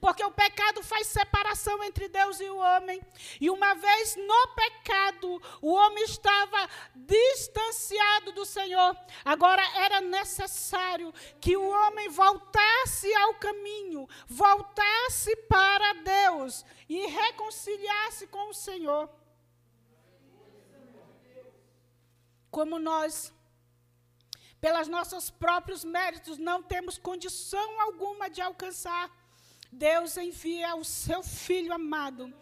Porque 0.00 0.24
o 0.24 0.30
pecado 0.30 0.82
faz 0.82 1.06
separação 1.06 1.82
entre 1.84 2.08
Deus 2.08 2.40
e 2.40 2.48
o 2.48 2.56
homem. 2.56 3.00
E 3.40 3.50
uma 3.50 3.74
vez 3.74 4.16
no 4.16 4.48
pecado, 4.54 5.42
o 5.60 5.72
homem 5.72 6.04
estava 6.04 6.68
distanciado 6.94 8.32
do 8.32 8.44
Senhor. 8.44 8.96
Agora 9.24 9.62
era 9.76 10.00
necessário 10.00 11.12
que 11.40 11.56
o 11.56 11.68
homem 11.68 12.08
voltasse 12.08 13.12
ao 13.14 13.34
caminho, 13.34 14.08
voltasse 14.26 15.34
para 15.48 15.92
Deus 15.94 16.64
e 16.88 17.06
reconciliasse 17.06 18.26
com 18.26 18.50
o 18.50 18.54
Senhor. 18.54 19.08
Como 22.50 22.78
nós 22.78 23.32
pelas 24.60 24.88
nossos 24.88 25.30
próprios 25.30 25.84
méritos, 25.84 26.36
não 26.36 26.62
temos 26.62 26.98
condição 26.98 27.80
alguma 27.80 28.28
de 28.28 28.40
alcançar 28.40 29.08
Deus 29.70 30.16
envia 30.16 30.74
o 30.74 30.84
seu 30.84 31.22
Filho 31.22 31.72
amado 31.72 32.32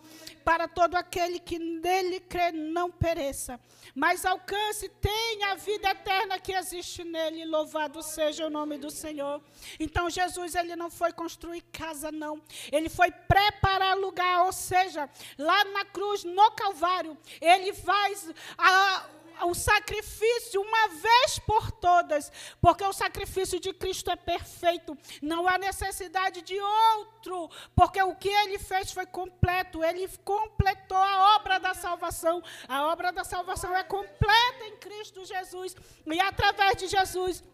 para 0.45 0.69
todo 0.69 0.95
aquele 0.95 1.41
que 1.41 1.59
nele 1.59 2.21
crê 2.21 2.53
não 2.53 2.89
pereça, 2.89 3.59
mas 3.93 4.25
alcance, 4.25 4.89
tenha 4.89 5.51
a 5.51 5.55
vida 5.57 5.91
eterna 5.91 6.39
que 6.39 6.53
existe 6.53 7.03
nele. 7.03 7.45
Louvado 7.45 8.01
seja 8.01 8.47
o 8.47 8.51
nome 8.51 8.79
do 8.79 8.89
Senhor. 8.89 9.43
Então 9.81 10.09
Jesus 10.09 10.55
ele 10.55 10.77
não 10.77 10.89
foi 10.89 11.13
construir 11.13 11.63
casa 11.73 12.13
não, 12.13 12.41
ele 12.71 12.89
foi 12.89 13.11
preparar 13.11 13.97
lugar, 13.97 14.45
ou 14.45 14.53
seja, 14.53 15.11
lá 15.37 15.65
na 15.65 15.85
cruz, 15.85 16.23
no 16.23 16.51
Calvário, 16.53 17.19
ele 17.41 17.75
faz 17.75 18.31
a, 18.57 19.05
o 19.45 19.55
sacrifício 19.55 20.61
uma 20.61 20.89
vez 20.89 21.39
por 21.41 21.71
todas, 21.73 22.31
porque 22.61 22.85
o 22.85 22.93
sacrifício 22.93 23.61
de 23.61 23.73
Cristo 23.73 24.11
é 24.11 24.17
perfeito, 24.17 24.97
não 25.23 25.47
há 25.49 25.59
necessidade 25.59 26.43
de 26.43 26.59
outro, 26.61 27.51
porque 27.75 28.03
o 28.03 28.15
que 28.15 28.29
ele 28.29 28.59
fez 28.59 28.93
foi 28.93 29.07
completo, 29.07 29.85
ele 29.85 30.09
completou 30.25 30.97
a 30.97 31.37
obra 31.37 31.59
da 31.59 31.75
salvação. 31.75 32.43
A 32.69 32.87
obra 32.87 33.13
da 33.13 33.25
salvação 33.25 33.75
é 33.77 33.85
completa 33.85 34.65
em 34.65 34.77
Cristo 34.77 35.25
Jesus, 35.25 35.77
e 36.07 36.21
através 36.21 36.77
de 36.77 36.89
Jesus, 36.89 37.45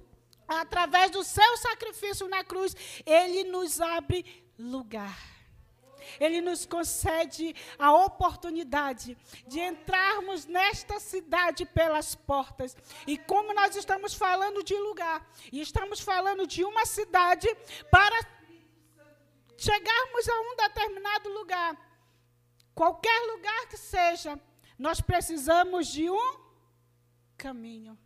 através 0.47 1.11
do 1.11 1.25
seu 1.25 1.57
sacrifício 1.57 2.29
na 2.29 2.45
cruz, 2.45 2.77
ele 3.07 3.45
nos 3.45 3.81
abre 3.81 4.45
lugar. 4.59 5.41
Ele 6.21 6.40
nos 6.40 6.66
concede 6.66 7.54
a 7.78 7.92
oportunidade 7.92 9.16
de 9.47 9.61
entrarmos 9.61 10.47
nesta 10.47 11.00
cidade 11.00 11.64
pelas 11.66 12.14
portas. 12.14 12.76
E 13.07 13.16
como 13.19 13.52
nós 13.54 13.76
estamos 13.76 14.14
falando 14.14 14.62
de 14.62 14.76
lugar, 14.76 15.26
e 15.50 15.61
estamos 15.61 16.00
falando 16.00 16.47
de 16.47 16.64
uma 16.64 16.87
cidade 16.87 17.49
para 17.90 18.19
chegarmos 19.57 20.28
a 20.28 20.40
um 20.40 20.57
determinado 20.57 21.28
lugar, 21.28 21.76
qualquer 22.75 23.21
lugar 23.33 23.69
que 23.69 23.76
seja, 23.76 24.38
nós 24.78 25.00
precisamos 25.00 25.87
de 25.87 26.11
um 26.11 26.40
caminho. 27.37 27.99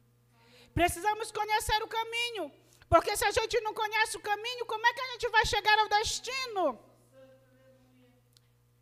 Precisamos 0.75 1.33
conhecer 1.33 1.83
o 1.83 1.89
caminho. 1.89 2.53
Porque 2.89 3.17
se 3.17 3.25
a 3.25 3.31
gente 3.31 3.61
não 3.61 3.75
conhece 3.75 4.17
o 4.17 4.21
caminho, 4.21 4.67
como 4.67 4.87
é 4.87 4.93
que 4.93 5.01
a 5.01 5.11
gente 5.13 5.29
vai 5.29 5.45
chegar 5.47 5.79
ao 5.79 5.89
destino? 5.89 6.79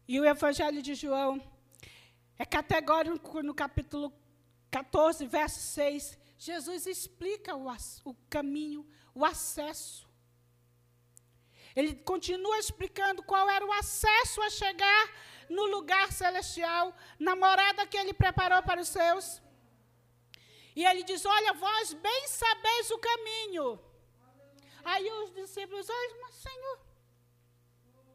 E 0.06 0.20
o 0.20 0.24
Evangelho 0.24 0.82
de 0.82 0.94
João 0.94 1.40
é 2.38 2.44
categórico 2.44 3.42
no 3.42 3.54
capítulo 3.54 4.12
14, 4.70 5.26
verso 5.26 5.60
6. 5.60 6.18
Jesus 6.36 6.86
explica 6.86 7.56
o, 7.56 7.66
o 8.04 8.14
caminho, 8.28 8.86
o 9.14 9.24
acesso. 9.24 10.06
Ele 11.74 11.94
continua 11.94 12.58
explicando 12.58 13.22
qual 13.22 13.48
era 13.48 13.64
o 13.64 13.72
acesso 13.72 14.42
a 14.42 14.50
chegar 14.50 15.10
no 15.48 15.64
lugar 15.66 16.12
celestial, 16.12 16.94
na 17.18 17.34
morada 17.34 17.86
que 17.86 17.96
ele 17.96 18.12
preparou 18.12 18.62
para 18.62 18.82
os 18.82 18.88
seus. 18.88 19.42
E 20.76 20.84
ele 20.84 21.02
diz: 21.02 21.24
Olha, 21.24 21.54
vós 21.54 21.94
bem 21.94 22.28
sabeis 22.28 22.90
o 22.90 22.98
caminho. 22.98 23.80
Aí 24.84 25.10
os 25.10 25.32
discípulos, 25.32 25.88
olha, 25.88 26.16
mas 26.20 26.34
Senhor, 26.34 26.78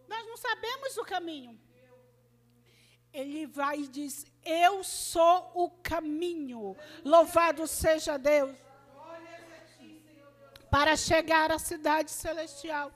nós 0.08 0.28
não 0.28 0.38
sabemos 0.38 0.98
o 0.98 1.04
caminho 1.04 1.60
ele 3.14 3.46
vai 3.48 3.80
e 3.82 3.88
diz: 3.88 4.26
Eu 4.44 4.84
sou 4.84 5.52
o 5.54 5.70
caminho. 5.70 6.76
Louvado 7.04 7.68
seja 7.68 8.18
Deus. 8.18 8.56
Para 10.70 10.96
chegar 10.96 11.52
à 11.52 11.58
cidade 11.58 12.12
celestial. 12.12 12.92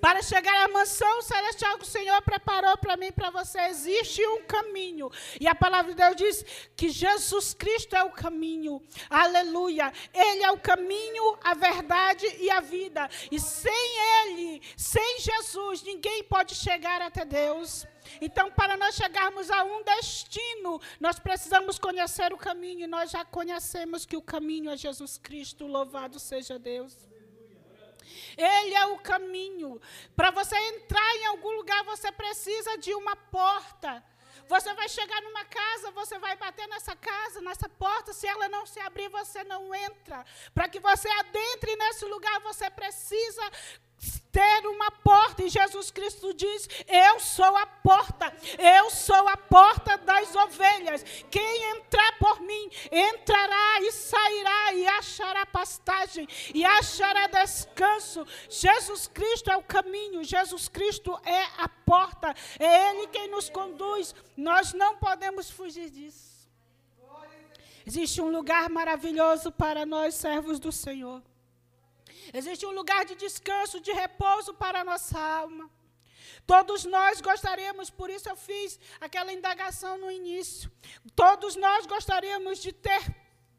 Para 0.00 0.22
chegar 0.22 0.64
à 0.64 0.68
mansão 0.68 1.20
celestial 1.20 1.76
que 1.76 1.84
o 1.84 1.86
Senhor 1.86 2.22
preparou 2.22 2.76
para 2.78 2.96
mim 2.96 3.12
para 3.12 3.30
você, 3.30 3.60
existe 3.62 4.24
um 4.26 4.42
caminho. 4.44 5.10
E 5.40 5.46
a 5.46 5.54
palavra 5.54 5.92
de 5.92 5.96
Deus 5.96 6.16
diz 6.16 6.44
que 6.76 6.88
Jesus 6.88 7.52
Cristo 7.52 7.94
é 7.94 8.02
o 8.02 8.10
caminho. 8.10 8.82
Aleluia. 9.10 9.92
Ele 10.14 10.42
é 10.42 10.50
o 10.50 10.58
caminho, 10.58 11.36
a 11.42 11.54
verdade 11.54 12.26
e 12.38 12.50
a 12.50 12.60
vida. 12.60 13.10
E 13.30 13.38
sem 13.38 13.98
Ele, 14.22 14.62
sem 14.76 15.20
Jesus, 15.20 15.82
ninguém 15.82 16.24
pode 16.24 16.54
chegar 16.54 17.02
até 17.02 17.24
Deus. 17.24 17.86
Então, 18.20 18.50
para 18.50 18.76
nós 18.76 18.94
chegarmos 18.94 19.50
a 19.50 19.64
um 19.64 19.82
destino, 19.82 20.80
nós 21.00 21.18
precisamos 21.18 21.78
conhecer 21.78 22.32
o 22.32 22.38
caminho. 22.38 22.84
E 22.84 22.86
nós 22.86 23.10
já 23.10 23.24
conhecemos 23.24 24.06
que 24.06 24.16
o 24.16 24.22
caminho 24.22 24.70
é 24.70 24.76
Jesus 24.76 25.18
Cristo. 25.18 25.66
Louvado 25.66 26.18
seja 26.18 26.58
Deus. 26.58 27.08
Ele 28.36 28.74
é 28.74 28.86
o 28.86 28.98
caminho. 28.98 29.80
Para 30.14 30.30
você 30.30 30.56
entrar 30.56 31.16
em 31.16 31.26
algum 31.26 31.50
lugar, 31.50 31.84
você 31.84 32.10
precisa 32.12 32.78
de 32.78 32.94
uma 32.94 33.16
porta. 33.16 34.02
Você 34.48 34.72
vai 34.72 34.88
chegar 34.88 35.20
numa 35.20 35.44
casa, 35.44 35.90
você 35.90 36.18
vai 36.18 36.34
bater 36.36 36.66
nessa 36.68 36.96
casa, 36.96 37.40
nessa 37.42 37.68
porta, 37.68 38.14
se 38.14 38.26
ela 38.26 38.48
não 38.48 38.64
se 38.64 38.80
abrir, 38.80 39.08
você 39.10 39.44
não 39.44 39.74
entra. 39.74 40.24
Para 40.54 40.68
que 40.68 40.80
você 40.80 41.06
adentre 41.06 41.76
nesse 41.76 42.06
lugar, 42.06 42.40
você 42.40 42.70
precisa 42.70 43.42
ter 44.32 44.66
uma 44.66 44.90
porta. 44.90 45.42
E 45.42 45.48
Jesus 45.48 45.90
Cristo 45.90 46.32
diz: 46.34 46.68
Eu 46.86 47.20
sou 47.20 47.56
a 47.56 47.66
porta, 47.66 48.32
eu 48.58 48.90
sou 48.90 49.28
a 49.28 49.36
porta 49.36 49.96
das 49.98 50.34
ovelhas. 50.34 51.04
Quem 51.30 51.76
entrar 51.76 52.18
por 52.18 52.40
mim 52.40 52.70
entrará 52.90 53.80
e 53.82 53.92
sairá 53.92 54.72
e 54.74 54.86
achará 54.86 55.46
pastagem 55.46 56.26
e 56.54 56.64
achará 56.64 57.26
descanso. 57.26 58.26
Jesus 58.48 59.08
Cristo 59.08 59.50
é 59.50 59.56
o 59.56 59.62
caminho, 59.62 60.24
Jesus 60.24 60.68
Cristo 60.68 61.18
é 61.24 61.42
a 61.58 61.68
porta, 61.68 62.34
é 62.58 62.90
Ele 62.90 63.06
quem 63.08 63.28
nos 63.28 63.48
conduz. 63.48 64.14
Nós 64.36 64.72
não 64.72 64.96
podemos 64.96 65.50
fugir 65.50 65.90
disso. 65.90 66.38
Existe 67.86 68.20
um 68.20 68.30
lugar 68.30 68.68
maravilhoso 68.68 69.50
para 69.50 69.86
nós, 69.86 70.14
servos 70.14 70.60
do 70.60 70.70
Senhor. 70.70 71.22
Existe 72.32 72.66
um 72.66 72.70
lugar 72.70 73.04
de 73.04 73.14
descanso, 73.14 73.80
de 73.80 73.92
repouso 73.92 74.54
para 74.54 74.80
a 74.80 74.84
nossa 74.84 75.18
alma. 75.18 75.70
Todos 76.46 76.84
nós 76.84 77.20
gostaríamos, 77.20 77.90
por 77.90 78.08
isso 78.08 78.28
eu 78.28 78.36
fiz 78.36 78.78
aquela 79.00 79.32
indagação 79.32 79.98
no 79.98 80.10
início. 80.10 80.70
Todos 81.14 81.56
nós 81.56 81.86
gostaríamos 81.86 82.58
de 82.60 82.72
ter 82.72 83.02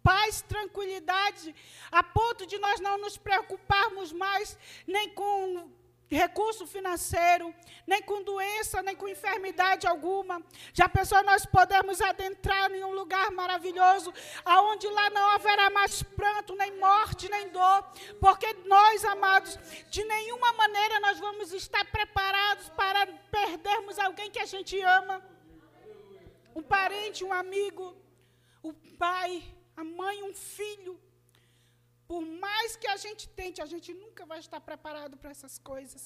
paz, 0.04 0.42
tranquilidade, 0.42 1.56
a 1.92 2.02
ponto 2.02 2.46
de 2.46 2.58
nós 2.58 2.80
não 2.80 2.98
nos 2.98 3.18
preocuparmos 3.18 4.12
mais 4.12 4.58
nem 4.88 5.10
com 5.10 5.70
recurso 6.10 6.66
financeiro, 6.66 7.54
nem 7.86 8.02
com 8.02 8.24
doença, 8.24 8.82
nem 8.82 8.96
com 8.96 9.08
enfermidade 9.08 9.86
alguma. 9.86 10.42
Já 10.74 10.90
pensou 10.90 11.24
nós 11.24 11.46
podemos 11.46 12.02
adentrar 12.02 12.72
em 12.72 12.84
um 12.84 12.92
maravilhoso, 13.41 14.10
aonde 14.55 14.88
lá 14.98 15.05
não 15.17 15.27
haverá 15.36 15.67
mais 15.79 15.96
pranto, 16.19 16.58
nem 16.62 16.72
morte, 16.88 17.31
nem 17.36 17.46
dor, 17.58 17.79
porque 18.24 18.50
nós, 18.74 19.05
amados, 19.15 19.53
de 19.96 20.03
nenhuma 20.13 20.51
maneira 20.62 21.00
nós 21.05 21.17
vamos 21.25 21.51
estar 21.63 21.84
preparados 21.98 22.67
para 22.81 23.01
perdermos 23.39 23.98
alguém 24.08 24.29
que 24.36 24.43
a 24.46 24.50
gente 24.53 24.75
ama. 25.00 25.15
Um 26.60 26.63
parente, 26.75 27.24
um 27.29 27.34
amigo, 27.43 27.86
o 28.69 28.74
pai, 29.03 29.31
a 29.81 29.84
mãe, 29.84 30.17
um 30.29 30.34
filho. 30.58 30.96
Por 32.10 32.22
mais 32.46 32.69
que 32.81 32.88
a 32.96 32.98
gente 33.05 33.24
tente, 33.39 33.62
a 33.65 33.69
gente 33.74 33.89
nunca 34.03 34.25
vai 34.31 34.39
estar 34.46 34.60
preparado 34.69 35.15
para 35.22 35.31
essas 35.36 35.55
coisas. 35.72 36.03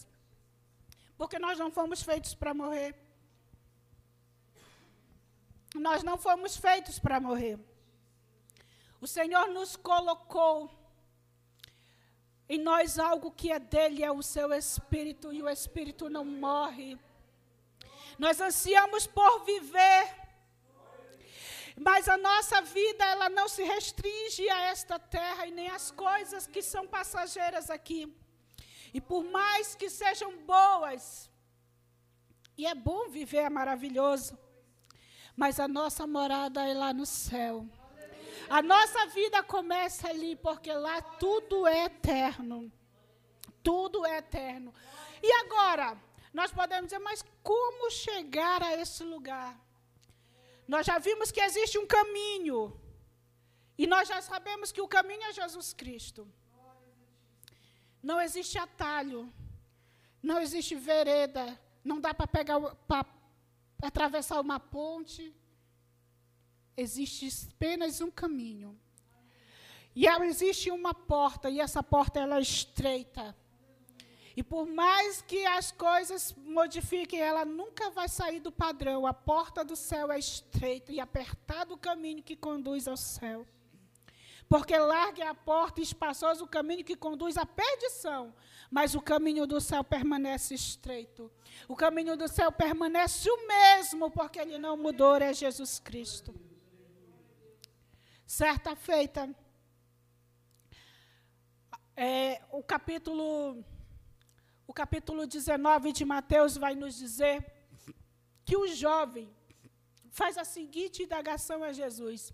Porque 1.20 1.40
nós 1.46 1.58
não 1.64 1.72
fomos 1.78 2.02
feitos 2.10 2.34
para 2.42 2.54
morrer. 2.62 2.92
Nós 5.74 6.04
não 6.04 6.18
fomos 6.18 6.56
feitos 6.56 7.00
para 7.00 7.20
morrer. 7.20 7.60
O 9.02 9.08
Senhor 9.08 9.48
nos 9.48 9.76
colocou 9.76 10.72
em 12.48 12.60
nós 12.60 13.00
algo 13.00 13.32
que 13.32 13.52
é 13.52 13.60
dele, 13.60 14.04
é 14.04 14.12
o 14.12 14.22
seu 14.22 14.54
espírito, 14.54 15.34
e 15.34 15.42
o 15.42 15.50
espírito 15.50 16.10
não 16.10 16.24
morre. 16.24 16.98
Nós 18.18 18.40
ansiamos 18.40 19.08
por 19.08 19.44
viver 19.44 20.24
mas 21.76 22.08
a 22.08 22.18
nossa 22.18 22.62
vida, 22.62 23.04
ela 23.04 23.30
não 23.30 23.48
se 23.48 23.64
restringe 23.64 24.48
a 24.50 24.62
esta 24.66 25.00
terra 25.00 25.48
e 25.48 25.52
nem 25.52 25.70
às 25.70 25.90
coisas 25.90 26.46
que 26.46 26.62
são 26.62 26.88
passageiras 26.88 27.70
aqui. 27.70 28.16
E 28.94 29.02
por 29.02 29.24
mais 29.24 29.74
que 29.74 29.90
sejam 29.90 30.38
boas, 30.38 31.30
e 32.56 32.68
é 32.68 32.76
bom 32.76 33.10
viver, 33.10 33.46
é 33.46 33.50
maravilhoso, 33.50 34.38
mas 35.36 35.60
a 35.60 35.68
nossa 35.68 36.06
morada 36.06 36.62
é 36.68 36.74
lá 36.74 36.94
no 36.94 37.06
céu. 37.06 37.68
A 38.50 38.62
nossa 38.62 39.08
vida 39.08 39.42
começa 39.44 40.08
ali, 40.10 40.36
porque 40.36 40.72
lá 40.72 41.02
tudo 41.02 41.66
é 41.66 41.86
eterno. 41.86 42.72
Tudo 43.64 44.06
é 44.06 44.18
eterno. 44.18 44.74
E 45.22 45.32
agora, 45.44 45.98
nós 46.34 46.52
podemos 46.52 46.86
dizer, 46.86 47.00
mas 47.00 47.24
como 47.42 47.90
chegar 47.90 48.62
a 48.62 48.76
esse 48.76 49.04
lugar? 49.04 49.58
Nós 50.68 50.86
já 50.86 50.98
vimos 51.00 51.32
que 51.32 51.42
existe 51.42 51.78
um 51.78 51.88
caminho. 51.88 52.80
E 53.78 53.88
nós 53.88 54.08
já 54.08 54.22
sabemos 54.22 54.72
que 54.72 54.82
o 54.82 54.88
caminho 54.88 55.24
é 55.24 55.34
Jesus 55.34 55.74
Cristo. 55.74 56.28
Não 58.02 58.20
existe 58.22 58.58
atalho. 58.58 59.32
Não 60.22 60.40
existe 60.40 60.76
vereda. 60.76 61.60
Não 61.84 62.00
dá 62.00 62.14
para 62.14 62.28
pegar 62.28 62.60
para 62.88 63.06
atravessar 63.88 64.40
uma 64.40 64.60
ponte. 64.60 65.34
Existe 66.76 67.30
apenas 67.54 68.02
um 68.02 68.10
caminho. 68.10 68.80
E 69.96 70.08
existe 70.08 70.72
uma 70.72 70.94
porta, 70.94 71.50
e 71.50 71.60
essa 71.60 71.84
porta 71.84 72.20
ela 72.20 72.38
é 72.38 72.42
estreita. 72.42 73.36
E 74.36 74.42
por 74.42 74.66
mais 74.66 75.22
que 75.22 75.46
as 75.46 75.72
coisas 75.72 76.34
modifiquem, 76.38 77.20
ela 77.20 77.46
nunca 77.46 77.92
vai 77.92 78.10
sair 78.10 78.40
do 78.40 78.52
padrão. 78.52 79.06
A 79.06 79.14
porta 79.14 79.64
do 79.64 79.76
céu 79.76 80.12
é 80.12 80.18
estreita 80.18 80.92
e 80.92 81.00
apertado 81.00 81.76
o 81.76 81.78
caminho 81.78 82.24
que 82.24 82.36
conduz 82.36 82.88
ao 82.88 82.98
céu. 82.98 83.46
Porque 84.48 84.78
larga 84.78 85.30
a 85.30 85.34
porta 85.34 85.80
e 85.80 85.84
espaçoso 85.84 86.44
o 86.44 86.48
caminho 86.48 86.84
que 86.84 86.96
conduz 86.96 87.38
à 87.38 87.46
perdição. 87.46 88.34
Mas 88.70 88.96
o 88.96 89.02
caminho 89.02 89.46
do 89.48 89.60
céu 89.60 89.84
permanece 89.84 90.54
estreito. 90.54 91.32
O 91.68 91.76
caminho 91.76 92.16
do 92.16 92.28
céu 92.28 92.52
permanece 92.52 93.30
o 93.30 93.48
mesmo, 93.48 94.12
porque 94.12 94.40
ele 94.40 94.58
não 94.58 94.76
mudou, 94.76 95.16
é 95.16 95.34
Jesus 95.34 95.80
Cristo. 95.80 96.34
Certa 98.26 98.76
feita, 98.76 99.30
é, 101.96 102.42
o 102.52 102.64
capítulo 102.64 103.64
o 104.66 104.74
capítulo 104.74 105.28
19 105.28 105.92
de 105.92 106.06
Mateus 106.06 106.58
vai 106.58 106.74
nos 106.74 106.96
dizer 106.96 107.46
que 108.46 108.56
o 108.56 108.66
jovem 108.68 109.30
faz 110.10 110.38
a 110.38 110.46
seguinte 110.46 111.04
indagação 111.04 111.64
a 111.64 111.74
Jesus. 111.74 112.34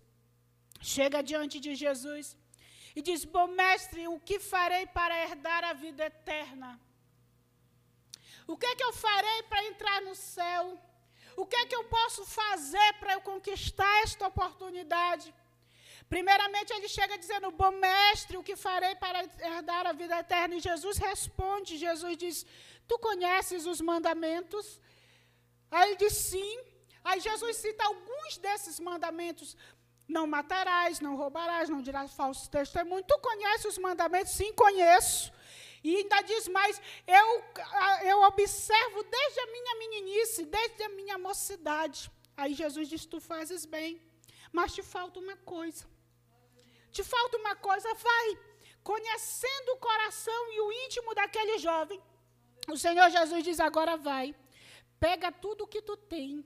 Chega 0.80 1.22
diante 1.22 1.60
de 1.60 1.76
Jesus 1.76 2.38
e 2.96 3.02
diz: 3.02 3.26
Bom 3.26 3.48
mestre, 3.48 4.08
o 4.08 4.20
que 4.20 4.40
farei 4.40 4.86
para 4.88 5.22
herdar 5.24 5.64
a 5.64 5.74
vida 5.74 6.06
eterna? 6.06 6.80
O 8.48 8.58
que 8.58 8.66
é 8.66 8.76
que 8.76 8.84
eu 8.84 8.94
farei 8.94 9.44
para 9.44 9.66
entrar 9.66 10.02
no 10.02 10.16
céu? 10.16 10.80
O 11.36 11.46
que 11.46 11.56
é 11.56 11.66
que 11.66 11.76
eu 11.76 11.84
posso 11.86 12.26
fazer 12.26 12.94
para 13.00 13.14
eu 13.14 13.22
conquistar 13.22 14.04
esta 14.04 14.28
oportunidade? 14.28 15.34
Primeiramente, 16.10 16.74
ele 16.74 16.88
chega 16.88 17.18
dizendo: 17.18 17.52
Bom 17.52 17.72
mestre, 17.72 18.38
o 18.38 18.44
que 18.44 18.56
farei 18.56 18.96
para 18.96 19.24
herdar 19.50 19.86
a 19.86 19.94
vida 19.94 20.18
eterna? 20.18 20.56
E 20.56 20.60
Jesus 20.60 20.98
responde: 20.98 21.78
Jesus 21.78 22.18
diz: 22.18 22.46
Tu 22.88 22.98
conheces 22.98 23.66
os 23.66 23.80
mandamentos? 23.80 24.80
Aí 25.70 25.90
ele 25.90 25.98
diz: 25.98 26.14
Sim. 26.14 26.60
Aí 27.04 27.20
Jesus 27.20 27.58
cita 27.58 27.84
alguns 27.86 28.38
desses 28.38 28.80
mandamentos: 28.80 29.56
Não 30.10 30.26
matarás, 30.26 31.00
não 31.00 31.16
roubarás, 31.16 31.70
não 31.70 31.84
dirás 31.84 32.12
falso 32.12 32.50
testemunho. 32.50 33.04
Tu 33.04 33.18
conheces 33.20 33.66
os 33.66 33.78
mandamentos? 33.78 34.34
Sim, 34.34 34.52
conheço. 34.54 35.32
E 35.84 35.98
ainda 35.98 36.22
diz 36.22 36.48
mais: 36.48 36.82
eu, 37.06 37.28
eu 38.12 38.22
observo 38.24 39.04
desde 39.04 39.40
a 39.40 39.48
minha 39.48 39.76
meninice, 39.76 40.46
desde 40.46 40.82
a 40.82 40.90
minha 40.90 41.18
mocidade. 41.20 42.12
Aí 42.36 42.56
Jesus 42.56 42.90
diz: 42.90 43.06
Tu 43.06 43.20
fazes 43.22 43.66
bem, 43.66 44.02
mas 44.52 44.74
te 44.74 44.82
falta 44.82 45.20
uma 45.20 45.38
coisa. 45.38 45.86
Te 46.92 47.04
falta 47.04 47.38
uma 47.38 47.56
coisa, 47.56 47.94
vai. 47.94 48.40
Conhecendo 48.82 49.74
o 49.74 49.78
coração 49.78 50.54
e 50.54 50.60
o 50.62 50.72
íntimo 50.86 51.14
daquele 51.14 51.60
jovem, 51.60 52.02
o 52.68 52.76
Senhor 52.76 53.12
Jesus 53.12 53.44
diz: 53.44 53.60
agora 53.60 53.96
vai. 53.96 54.36
Pega 55.00 55.32
tudo 55.32 55.66
o 55.66 55.68
que 55.68 55.84
tu 55.84 55.96
tem, 55.96 56.44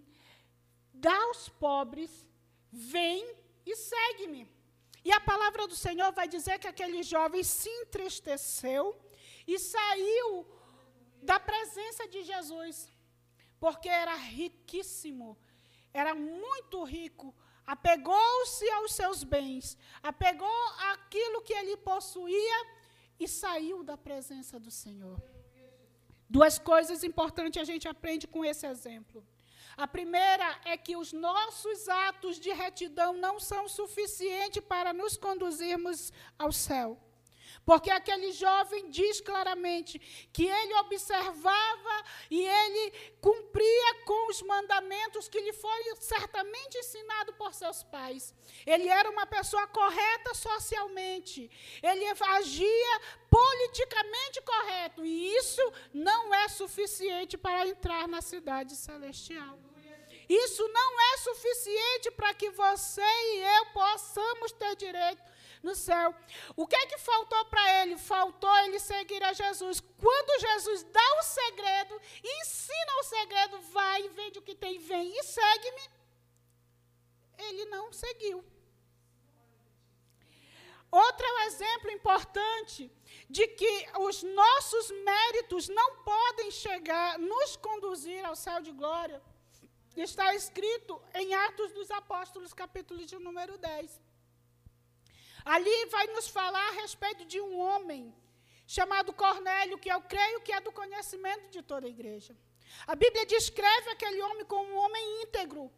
dá 0.93 1.15
aos 1.23 1.47
pobres, 1.47 2.28
vem 2.69 3.42
e 3.65 3.76
segue-me. 3.76 4.47
E 5.06 5.12
a 5.12 5.19
palavra 5.19 5.67
do 5.67 5.76
Senhor 5.76 6.12
vai 6.13 6.28
dizer 6.28 6.60
que 6.60 6.67
aquele 6.67 7.04
jovem 7.04 7.43
se 7.43 7.69
entristeceu 7.82 8.84
e 9.45 9.60
saiu 9.60 10.47
da 11.21 11.39
presença 11.39 12.08
de 12.08 12.23
Jesus, 12.23 12.89
porque 13.60 13.89
era 13.89 14.15
riquíssimo, 14.15 15.38
era 15.93 16.13
muito 16.15 16.84
rico, 16.84 17.36
apegou-se 17.65 18.69
aos 18.71 18.93
seus 18.93 19.23
bens, 19.23 19.78
apegou 20.02 20.63
aquilo 20.93 21.41
que 21.41 21.54
ele 21.54 21.76
possuía 21.78 22.60
e 23.19 23.28
saiu 23.28 23.84
da 23.84 23.97
presença 23.97 24.60
do 24.60 24.71
Senhor. 24.71 25.21
Duas 26.30 26.58
coisas 26.58 27.04
importantes 27.04 27.62
a 27.62 27.65
gente 27.65 27.88
aprende 27.88 28.26
com 28.28 28.43
esse 28.43 28.65
exemplo. 28.65 29.26
A 29.75 29.88
primeira 29.88 30.59
é 30.65 30.77
que 30.77 30.95
os 30.95 31.12
nossos 31.12 31.89
atos 31.89 32.39
de 32.39 32.51
retidão 32.51 33.13
não 33.13 33.39
são 33.39 33.67
suficientes 33.67 34.63
para 34.63 34.93
nos 34.93 35.17
conduzirmos 35.17 36.12
ao 36.38 36.51
céu. 36.51 36.97
Porque 37.65 37.89
aquele 37.89 38.31
jovem 38.31 38.89
diz 38.89 39.21
claramente 39.21 39.99
que 40.33 40.45
ele 40.45 40.73
observava 40.75 42.03
e 42.29 42.45
ele 42.45 42.91
cumpria 43.21 44.03
com 44.05 44.29
os 44.29 44.41
mandamentos 44.41 45.27
que 45.29 45.39
lhe 45.39 45.53
foi 45.53 45.95
certamente 45.95 46.77
ensinado 46.77 47.33
por 47.33 47.53
seus 47.53 47.81
pais. 47.83 48.33
Ele 48.65 48.89
era 48.89 49.09
uma 49.09 49.25
pessoa 49.25 49.65
correta 49.67 50.33
socialmente. 50.33 51.49
Ele 51.81 52.05
agia 52.38 53.01
politicamente 53.29 54.41
correto. 54.41 55.05
E 55.05 55.36
isso 55.38 55.62
não 55.93 56.33
é 56.33 56.49
suficiente 56.49 57.38
para 57.38 57.67
entrar 57.67 58.07
na 58.07 58.21
cidade 58.21 58.75
celestial. 58.75 59.57
Isso 60.41 60.67
não 60.67 60.91
é 61.10 61.17
suficiente 61.17 62.12
para 62.12 62.34
que 62.34 62.50
você 62.50 63.02
e 63.02 63.58
eu 63.58 63.65
possamos 63.67 64.52
ter 64.54 64.76
direito 64.76 65.22
no 65.62 65.76
céu. 65.76 66.13
O 66.56 66.65
que 66.67 66.76
é 66.76 66.88
que 66.88 66.98
faltou 66.98 67.43
para 67.46 67.65
ele? 67.82 67.98
Faltou 67.98 68.56
ele 68.63 68.80
seguir 68.80 69.24
a 69.24 69.34
Jesus. 69.34 69.80
Quando 69.80 70.41
Jesus 70.48 70.84
dá 70.84 71.10
o 71.19 71.24
segredo, 71.24 72.02
ensina 72.24 72.93
o 73.00 73.04
segredo, 73.04 73.60
vai, 73.78 74.10
vende 74.10 74.39
o 74.39 74.41
que 74.41 74.56
tem, 74.56 74.80
vem 74.80 75.08
e 75.19 75.24
segue-me. 75.24 75.86
Ele 77.38 77.65
não 77.65 77.93
seguiu. 77.93 78.43
Outro 80.91 81.28
exemplo 81.48 81.91
importante 81.91 82.91
de 83.30 83.48
que 83.48 83.74
os 84.00 84.24
nossos 84.24 84.91
méritos 84.91 85.67
não 85.67 85.89
podem 85.98 86.52
chegar, 86.52 87.17
nos 87.17 87.56
conduzir 87.56 88.24
ao 88.26 88.36
céu 88.36 88.62
de 88.62 88.72
glória, 88.72 89.22
está 90.01 90.34
escrito 90.34 91.01
em 91.13 91.34
Atos 91.34 91.71
dos 91.71 91.91
Apóstolos, 91.91 92.53
capítulo 92.53 93.06
de 93.06 93.17
número 93.19 93.58
10. 93.58 94.01
Ali 95.45 95.86
vai 95.88 96.08
nos 96.08 96.27
falar 96.27 96.67
a 96.69 96.82
respeito 96.82 97.25
de 97.25 97.39
um 97.39 97.60
homem 97.60 98.13
chamado 98.65 99.13
Cornélio, 99.13 99.77
que 99.77 99.91
eu 99.91 100.01
creio 100.01 100.41
que 100.41 100.51
é 100.51 100.62
do 100.62 100.71
conhecimento 100.71 101.49
de 101.49 101.62
toda 101.62 101.86
a 101.86 101.89
igreja. 101.89 102.36
A 102.88 102.95
Bíblia 102.95 103.25
descreve 103.25 103.89
aquele 103.91 104.21
homem 104.21 104.45
como 104.45 104.67
um 104.73 104.77
homem 104.77 105.23
íntegro. 105.23 105.71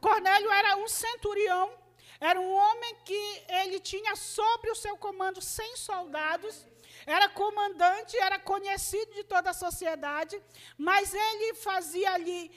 Cornélio 0.00 0.50
era 0.50 0.76
um 0.76 0.88
centurião, 0.88 1.72
era 2.20 2.38
um 2.40 2.52
homem 2.52 2.96
que 3.04 3.42
ele 3.48 3.80
tinha 3.80 4.14
sobre 4.16 4.70
o 4.70 4.74
seu 4.74 4.96
comando 4.96 5.40
100 5.40 5.76
soldados, 5.76 6.66
era 7.06 7.28
comandante, 7.28 8.18
era 8.18 8.38
conhecido 8.38 9.14
de 9.14 9.24
toda 9.24 9.50
a 9.50 9.54
sociedade, 9.54 10.40
mas 10.76 11.14
ele 11.14 11.54
fazia 11.54 12.12
ali 12.12 12.50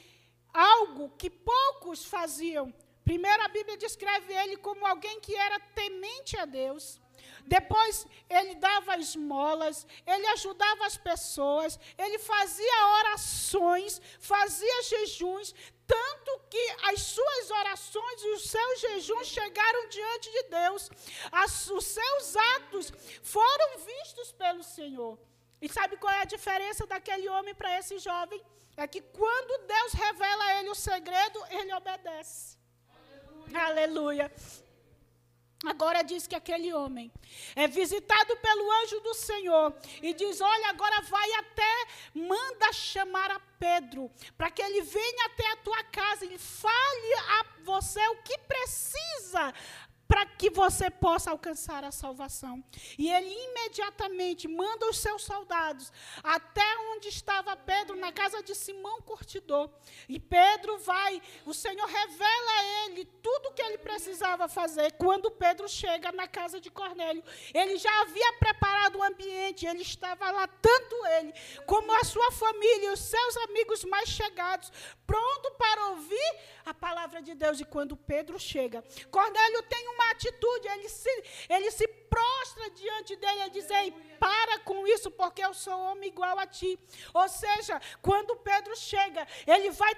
algo 0.53 1.09
que 1.17 1.29
poucos 1.29 2.05
faziam, 2.05 2.73
Primeiro, 3.09 3.41
a 3.43 3.47
Bíblia 3.47 3.75
descreve 3.75 4.31
ele 4.31 4.55
como 4.57 4.85
alguém 4.85 5.19
que 5.19 5.35
era 5.35 5.59
temente 5.73 6.37
a 6.37 6.45
Deus. 6.45 7.01
Depois, 7.43 8.05
ele 8.29 8.53
dava 8.53 8.97
esmolas, 8.97 9.77
ele 10.05 10.27
ajudava 10.27 10.85
as 10.85 10.95
pessoas, 10.95 11.79
ele 11.97 12.19
fazia 12.19 12.87
orações, 12.99 13.99
fazia 14.19 14.83
jejuns, 14.83 15.55
tanto 15.87 16.39
que 16.51 16.65
as 16.91 17.01
suas 17.01 17.49
orações 17.49 18.21
e 18.25 18.29
os 18.33 18.43
seus 18.43 18.79
jejuns 18.79 19.27
chegaram 19.27 19.89
diante 19.89 20.31
de 20.31 20.43
Deus. 20.43 20.91
As, 21.31 21.67
os 21.71 21.85
seus 21.85 22.35
atos 22.35 22.93
foram 23.23 23.79
vistos 23.79 24.31
pelo 24.33 24.61
Senhor. 24.61 25.17
E 25.59 25.67
sabe 25.67 25.97
qual 25.97 26.13
é 26.13 26.21
a 26.21 26.31
diferença 26.35 26.85
daquele 26.85 27.27
homem 27.27 27.55
para 27.55 27.75
esse 27.79 27.97
jovem? 27.97 28.39
É 28.79 28.87
que 28.87 29.01
quando 29.01 29.67
Deus 29.67 29.91
revela 29.91 30.43
a 30.45 30.59
ele 30.59 30.69
o 30.69 30.75
segredo, 30.75 31.37
ele 31.49 31.73
obedece. 31.73 32.57
Aleluia. 33.53 34.31
Agora 35.65 36.01
diz 36.01 36.25
que 36.25 36.35
aquele 36.35 36.73
homem 36.73 37.11
é 37.57 37.67
visitado 37.67 38.37
pelo 38.37 38.71
anjo 38.81 39.01
do 39.01 39.13
Senhor 39.13 39.75
e 40.01 40.13
diz: 40.13 40.39
Olha, 40.39 40.69
agora 40.69 41.01
vai 41.01 41.29
até, 41.33 41.87
manda 42.13 42.71
chamar 42.71 43.29
a 43.31 43.39
Pedro, 43.59 44.09
para 44.37 44.49
que 44.49 44.61
ele 44.61 44.81
venha 44.83 45.25
até 45.25 45.51
a 45.51 45.57
tua 45.57 45.83
casa 45.83 46.23
e 46.23 46.37
fale 46.37 47.13
a 47.37 47.45
você 47.65 47.99
o 48.07 48.23
que 48.23 48.37
precisa 48.37 49.53
para 50.09 50.25
que 50.25 50.49
você 50.49 50.89
possa 50.89 51.29
alcançar 51.29 51.83
a 51.83 51.91
salvação. 51.91 52.63
E 52.97 53.11
ele 53.11 53.29
imediatamente 53.29 54.47
manda 54.47 54.89
os 54.89 54.97
seus 54.97 55.23
soldados 55.23 55.93
até 56.23 56.65
onde 56.91 57.09
estava 57.09 57.55
Pedro, 57.55 57.95
na 57.95 58.11
casa 58.11 58.41
de 58.41 58.55
Simão 58.55 59.03
Curtidor. 59.03 59.69
E 60.07 60.19
Pedro 60.19 60.79
vai, 60.79 61.21
o 61.45 61.53
Senhor 61.53 61.85
revela 61.85 62.51
a 62.51 62.85
ele 62.85 63.05
tudo 63.05 63.49
o 63.49 63.53
que 63.53 63.61
ele 63.61 63.77
precisava 63.77 64.49
fazer. 64.49 64.93
Quando 64.93 65.29
Pedro 65.29 65.69
chega 65.69 66.11
na 66.11 66.27
casa 66.27 66.59
de 66.59 66.71
Cornélio, 66.71 67.23
ele 67.53 67.77
já 67.77 68.01
havia 68.01 68.33
preparado 68.33 68.97
o 68.97 69.03
ambiente, 69.03 69.67
ele 69.67 69.83
estava 69.83 70.31
lá, 70.31 70.47
tanto 70.47 70.95
ele 71.19 71.31
como 71.67 71.91
a 71.91 72.03
sua 72.03 72.31
família 72.31 72.89
e 72.89 72.93
os 72.93 72.99
seus 72.99 73.37
amigos 73.37 73.83
mais 73.83 74.09
chegados, 74.09 74.71
pronto 75.05 75.51
para 75.51 75.89
ouvir 75.89 76.35
a 76.65 76.73
palavra 76.73 77.21
de 77.21 77.35
Deus. 77.35 77.59
E 77.59 77.65
quando 77.65 77.95
Pedro 77.95 78.39
chega, 78.39 78.83
Cornélio 79.11 79.61
tem 79.63 79.98
uma 79.99 80.11
atitude, 80.11 80.67
ele 80.69 80.89
se, 80.89 81.23
ele 81.49 81.71
se 81.71 81.87
prostra 82.09 82.69
diante 82.71 83.15
dele 83.15 83.43
e 83.45 83.49
diz: 83.49 83.69
Ei, 83.69 83.91
para 84.19 84.59
com 84.59 84.85
isso, 84.85 85.09
porque 85.09 85.43
eu 85.43 85.53
sou 85.53 85.73
homem 85.73 86.09
igual 86.09 86.37
a 86.37 86.45
ti. 86.45 86.77
Ou 87.13 87.27
seja, 87.29 87.81
quando 88.01 88.35
Pedro 88.35 88.75
chega, 88.75 89.25
ele 89.47 89.71
vai 89.71 89.95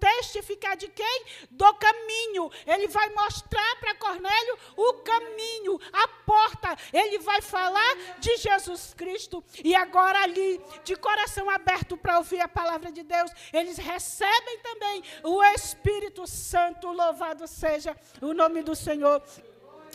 testificar 0.00 0.76
de 0.76 0.88
quem? 0.88 1.24
Do 1.50 1.72
caminho. 1.74 2.50
Ele 2.66 2.88
vai 2.88 3.08
mostrar 3.10 3.76
para 3.76 3.94
Cornélio 3.94 4.58
o 4.76 4.94
caminho, 4.94 5.80
a 5.92 6.08
porta. 6.08 6.76
Ele 6.92 7.18
vai 7.18 7.40
falar 7.40 7.94
de 8.18 8.36
Jesus 8.36 8.94
Cristo. 8.94 9.42
E 9.62 9.74
agora, 9.74 10.22
ali, 10.22 10.60
de 10.84 10.96
coração 10.96 11.48
aberto 11.48 11.96
para 11.96 12.18
ouvir 12.18 12.40
a 12.40 12.48
palavra 12.48 12.90
de 12.90 13.02
Deus, 13.02 13.30
eles 13.52 13.78
recebem 13.78 14.58
também 14.58 15.02
o 15.22 15.42
Espírito 15.44 16.26
Santo. 16.26 16.90
Louvado 16.90 17.46
seja 17.46 17.96
o 18.20 18.32
nome 18.32 18.62
do 18.62 18.74
Senhor 18.74 19.22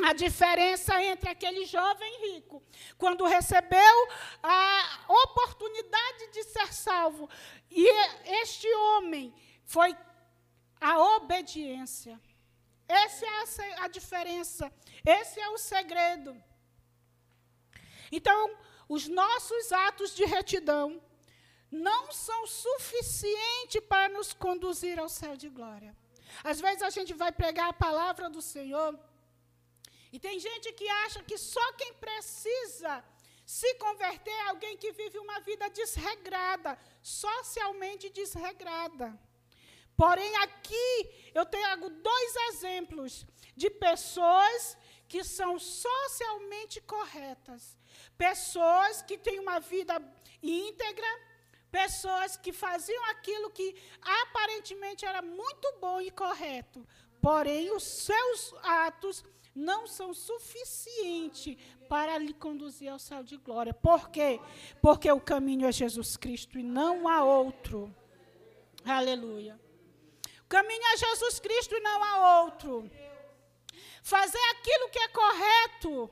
a 0.04 0.14
diferença 0.14 1.02
entre 1.04 1.30
aquele 1.30 1.66
jovem 1.66 2.34
rico, 2.34 2.64
quando 2.98 3.26
recebeu 3.26 4.08
a 4.42 5.06
oportunidade 5.08 6.32
de 6.32 6.44
ser 6.44 6.74
salvo, 6.74 7.30
e 7.70 7.88
este 8.42 8.68
homem 8.74 9.34
foi 9.66 9.96
a 10.80 11.00
obediência. 11.16 12.20
Essa 12.88 13.26
é 13.64 13.80
a 13.82 13.88
diferença, 13.88 14.72
esse 15.06 15.40
é 15.40 15.50
o 15.50 15.58
segredo. 15.58 16.36
Então, 18.12 18.58
os 18.90 19.08
nossos 19.08 19.72
atos 19.72 20.14
de 20.14 20.26
retidão 20.26 21.02
não 21.72 22.12
são 22.12 22.46
suficientes 22.46 23.82
para 23.88 24.10
nos 24.10 24.34
conduzir 24.34 25.00
ao 25.00 25.08
céu 25.08 25.38
de 25.38 25.48
glória. 25.48 25.96
Às 26.44 26.60
vezes 26.60 26.82
a 26.82 26.90
gente 26.90 27.14
vai 27.14 27.32
pregar 27.32 27.70
a 27.70 27.74
palavra 27.74 28.30
do 28.30 28.42
Senhor 28.42 29.00
e 30.12 30.20
tem 30.20 30.40
gente 30.40 30.72
que 30.74 30.88
acha 31.06 31.24
que 31.24 31.38
só 31.38 31.66
quem 31.74 31.94
precisa 31.94 33.04
se 33.46 33.74
converter 33.76 34.32
é 34.32 34.50
alguém 34.50 34.78
que 34.78 34.92
vive 34.92 35.18
uma 35.20 35.40
vida 35.42 35.70
desregrada, 35.70 36.78
socialmente 37.02 38.10
desregrada. 38.10 39.18
Porém, 39.96 40.36
aqui 40.38 41.32
eu 41.34 41.46
trago 41.46 41.90
dois 41.90 42.36
exemplos 42.50 43.26
de 43.56 43.70
pessoas 43.70 44.78
que 45.08 45.24
são 45.24 45.60
socialmente 45.60 46.80
corretas, 46.82 47.78
pessoas 48.18 49.02
que 49.02 49.18
têm 49.18 49.40
uma 49.40 49.60
vida 49.60 50.02
íntegra, 50.42 51.12
pessoas 51.70 52.38
que 52.38 52.52
faziam 52.52 53.04
aquilo 53.06 53.50
que 53.50 53.76
aparentemente 54.02 55.06
era 55.06 55.22
muito 55.22 55.74
bom 55.80 56.00
e 56.02 56.10
correto, 56.10 56.88
porém 57.22 57.72
os 57.76 57.84
seus 57.84 58.54
atos 58.64 59.24
não 59.54 59.86
são 59.86 60.14
suficientes 60.14 61.58
para 61.90 62.18
lhe 62.18 62.34
conduzir 62.34 62.90
ao 62.90 63.00
céu 63.00 63.24
de 63.24 63.38
glória. 63.38 63.74
Por 63.74 64.10
quê? 64.10 64.40
Porque 64.82 65.12
o 65.12 65.20
caminho 65.20 65.68
é 65.68 65.72
Jesus 65.72 66.16
Cristo 66.16 66.58
e 66.58 66.64
não 66.64 67.08
há 67.08 67.24
outro. 67.24 67.94
Aleluia. 68.86 69.60
O 70.42 70.48
caminho 70.48 70.86
é 70.94 70.98
Jesus 70.98 71.40
Cristo 71.40 71.76
e 71.76 71.80
não 71.80 72.04
há 72.04 72.44
outro. 72.44 72.90
Fazer 74.04 74.42
aquilo 74.52 74.90
que 74.90 75.00
é 75.00 75.08
correto 75.10 76.10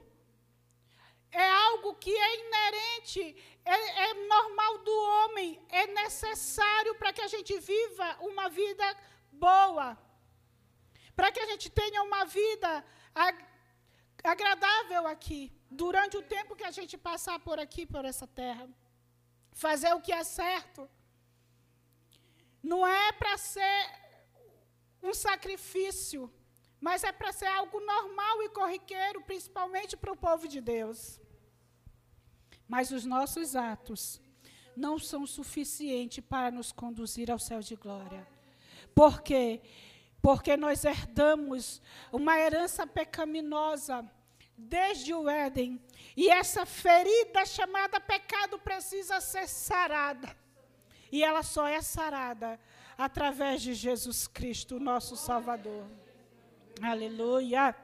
é 1.32 1.50
algo 1.50 1.96
que 1.96 2.12
é 2.12 2.40
inerente, 2.40 3.36
é, 3.64 4.10
é 4.10 4.14
normal 4.14 4.78
do 4.80 4.92
homem, 4.92 5.60
é 5.70 5.88
necessário 5.88 6.96
para 6.96 7.14
que 7.14 7.22
a 7.22 7.28
gente 7.28 7.58
viva 7.60 8.18
uma 8.22 8.50
vida 8.50 8.98
boa, 9.32 9.98
para 11.16 11.32
que 11.32 11.40
a 11.40 11.46
gente 11.46 11.70
tenha 11.70 12.02
uma 12.04 12.26
vida 12.26 12.84
agradável 14.24 15.08
aqui, 15.08 15.52
durante 15.70 16.18
o 16.18 16.22
tempo 16.22 16.56
que 16.56 16.64
a 16.64 16.72
gente 16.72 16.98
passar 16.98 17.40
por 17.40 17.60
aqui, 17.60 17.86
por 17.86 18.06
essa 18.06 18.28
terra. 18.28 18.68
Fazer 19.52 19.94
o 19.94 20.02
que 20.02 20.12
é 20.12 20.24
certo. 20.24 20.90
Não 22.62 22.86
é 22.86 23.12
para 23.14 23.38
ser 23.38 23.80
um 25.02 25.14
sacrifício, 25.14 26.32
mas 26.80 27.04
é 27.04 27.12
para 27.12 27.32
ser 27.32 27.48
algo 27.48 27.80
normal 27.80 28.44
e 28.44 28.50
corriqueiro, 28.50 29.22
principalmente 29.22 29.96
para 29.98 30.12
o 30.12 30.18
povo 30.18 30.48
de 30.48 30.62
Deus. 30.62 31.20
mas 32.70 32.92
os 32.92 33.04
nossos 33.04 33.56
atos 33.56 34.22
não 34.76 35.00
são 35.00 35.26
suficientes 35.26 36.24
para 36.24 36.52
nos 36.52 36.72
conduzir 36.72 37.32
ao 37.32 37.40
céu 37.40 37.62
de 37.62 37.76
glória. 37.76 38.28
Por 38.94 39.22
quê? 39.24 39.60
Porque 40.22 40.58
nós 40.58 40.84
herdamos 40.84 41.82
uma 42.12 42.38
herança 42.38 42.86
pecaminosa 42.86 44.10
desde 44.58 45.14
o 45.14 45.30
Éden. 45.30 45.82
E 46.16 46.30
essa 46.30 46.66
ferida 46.66 47.46
chamada 47.46 48.00
pecado 48.00 48.60
precisa 48.60 49.22
ser 49.22 49.48
sarada. 49.48 50.36
E 51.12 51.24
ela 51.24 51.42
só 51.42 51.68
é 51.68 51.82
sarada 51.82 52.60
através 52.98 53.62
de 53.62 53.74
Jesus 53.74 54.28
Cristo, 54.28 54.80
nosso 54.80 55.16
Salvador. 55.16 55.86
Aleluia. 56.82 57.76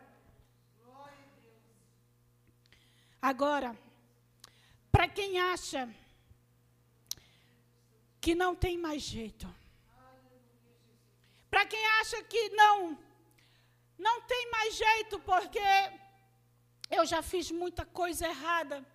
Agora, 3.21 3.75
para 4.91 5.07
quem 5.07 5.39
acha 5.39 5.89
que 8.21 8.35
não 8.35 8.55
tem 8.55 8.77
mais 8.77 9.01
jeito, 9.01 9.47
para 11.55 11.65
quem 11.65 11.83
acha 12.01 12.21
que 12.31 12.49
não 12.49 12.99
não 13.97 14.15
tem 14.31 14.51
mais 14.51 14.75
jeito 14.75 15.17
porque 15.19 15.69
eu 16.91 17.05
já 17.11 17.21
fiz 17.21 17.49
muita 17.49 17.85
coisa 17.85 18.27
errada. 18.27 18.85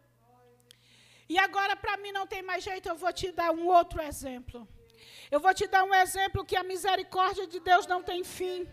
E 1.26 1.38
agora 1.38 1.74
para 1.74 1.96
mim 2.02 2.12
não 2.12 2.26
tem 2.26 2.42
mais 2.42 2.62
jeito, 2.62 2.86
eu 2.86 2.96
vou 2.96 3.14
te 3.14 3.32
dar 3.32 3.50
um 3.50 3.66
outro 3.66 4.02
exemplo. 4.02 4.68
Eu 5.30 5.40
vou 5.40 5.54
te 5.54 5.66
dar 5.68 5.84
um 5.84 5.94
exemplo 5.94 6.44
que 6.44 6.54
a 6.54 6.62
misericórdia 6.62 7.46
de 7.46 7.60
Deus 7.60 7.86
não 7.86 8.02
tem 8.02 8.22
fim. 8.22 8.68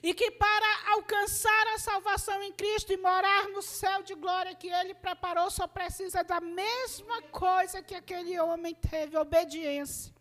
E 0.00 0.14
que 0.14 0.30
para 0.30 0.92
alcançar 0.92 1.66
a 1.74 1.78
salvação 1.78 2.40
em 2.40 2.52
Cristo 2.52 2.92
e 2.92 2.96
morar 2.96 3.48
no 3.48 3.62
céu 3.62 4.00
de 4.04 4.14
glória 4.14 4.54
que 4.54 4.68
Ele 4.68 4.94
preparou, 4.94 5.50
só 5.50 5.66
precisa 5.66 6.22
da 6.22 6.40
mesma 6.40 7.20
coisa 7.44 7.82
que 7.82 7.96
aquele 7.96 8.38
homem 8.38 8.76
teve, 8.76 9.16
obediência. 9.16 10.13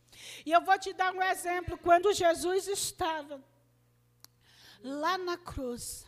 E 0.45 0.52
eu 0.52 0.62
vou 0.62 0.78
te 0.78 0.93
dar 0.93 1.13
um 1.13 1.21
exemplo. 1.21 1.78
Quando 1.78 2.13
Jesus 2.13 2.67
estava 2.67 3.43
lá 4.84 5.17
na 5.17 5.38
cruz, 5.38 6.06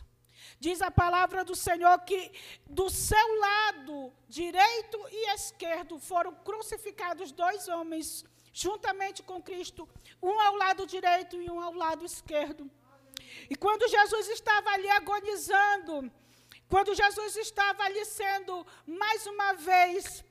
diz 0.58 0.82
a 0.82 0.90
palavra 0.90 1.44
do 1.44 1.54
Senhor 1.54 1.98
que 2.00 2.32
do 2.66 2.88
seu 2.90 3.38
lado 3.38 4.12
direito 4.28 4.98
e 5.10 5.34
esquerdo 5.34 5.98
foram 5.98 6.34
crucificados 6.34 7.32
dois 7.32 7.68
homens 7.68 8.24
juntamente 8.52 9.22
com 9.22 9.42
Cristo, 9.42 9.86
um 10.22 10.40
ao 10.40 10.54
lado 10.56 10.86
direito 10.86 11.40
e 11.40 11.50
um 11.50 11.60
ao 11.60 11.74
lado 11.74 12.04
esquerdo. 12.06 12.70
E 13.50 13.54
quando 13.54 13.86
Jesus 13.86 14.28
estava 14.28 14.70
ali 14.70 14.88
agonizando, 14.88 16.10
quando 16.68 16.94
Jesus 16.94 17.36
estava 17.36 17.82
ali 17.82 18.04
sendo 18.06 18.66
mais 18.86 19.26
uma 19.26 19.52
vez 19.52 20.24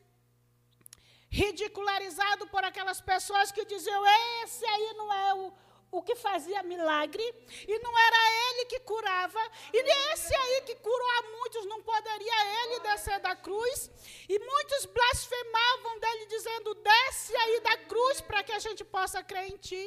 ridicularizado 1.39 2.47
por 2.47 2.63
aquelas 2.63 3.01
pessoas 3.01 3.51
que 3.51 3.65
diziam: 3.65 4.03
esse 4.43 4.65
aí 4.73 4.93
não 4.99 5.13
é 5.13 5.33
o, 5.33 5.53
o 5.91 6.01
que 6.01 6.15
fazia 6.15 6.63
milagre, 6.63 7.25
e 7.67 7.79
não 7.79 7.93
era 8.07 8.21
ele 8.45 8.65
que 8.71 8.79
curava, 8.91 9.43
e 9.73 9.79
esse 10.13 10.33
aí 10.33 10.61
que 10.67 10.75
curou 10.75 11.11
a 11.19 11.21
muitos, 11.37 11.65
não 11.65 11.81
poderia 11.83 12.37
ele 12.59 12.79
descer 12.87 13.19
da 13.19 13.35
cruz, 13.35 13.91
e 14.29 14.39
muitos 14.39 14.85
blasfemavam 14.85 15.99
dele, 15.99 16.25
dizendo: 16.27 16.75
desce 16.75 17.35
aí 17.35 17.59
da 17.59 17.77
cruz 17.91 18.21
para 18.21 18.43
que 18.43 18.53
a 18.53 18.59
gente 18.59 18.83
possa 18.85 19.21
crer 19.21 19.47
em 19.51 19.57
ti. 19.57 19.83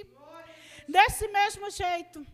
Desse 0.86 1.28
mesmo 1.28 1.68
jeito, 1.70 2.26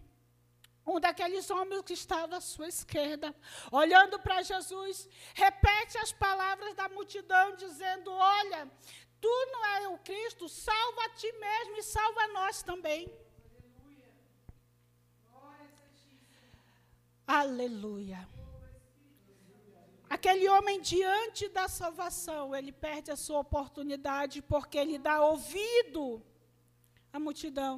um 0.86 1.00
daqueles 1.00 1.50
homens 1.50 1.82
que 1.82 1.94
estava 1.94 2.36
à 2.36 2.40
sua 2.40 2.68
esquerda, 2.68 3.34
olhando 3.72 4.18
para 4.18 4.42
Jesus, 4.42 5.08
repete 5.34 5.96
as 5.98 6.12
palavras 6.12 6.74
da 6.74 6.88
multidão, 6.88 7.56
dizendo: 7.56 8.12
Olha, 8.12 8.70
tu 9.24 9.34
não 9.52 9.64
é 9.64 9.88
o 9.88 9.98
Cristo, 9.98 10.43
salva 10.62 11.02
a 11.06 11.10
ti 11.20 11.30
mesmo 11.46 11.76
e 11.78 11.82
salva 11.96 12.24
nós 12.38 12.62
também. 12.70 13.02
Aleluia. 17.26 18.20
Aquele 20.16 20.46
homem 20.54 20.76
diante 20.92 21.48
da 21.48 21.66
salvação, 21.80 22.54
ele 22.58 22.72
perde 22.86 23.10
a 23.10 23.16
sua 23.24 23.40
oportunidade 23.46 24.36
porque 24.52 24.78
ele 24.82 24.98
dá 25.08 25.16
ouvido 25.32 26.04
à 27.12 27.18
multidão. 27.18 27.74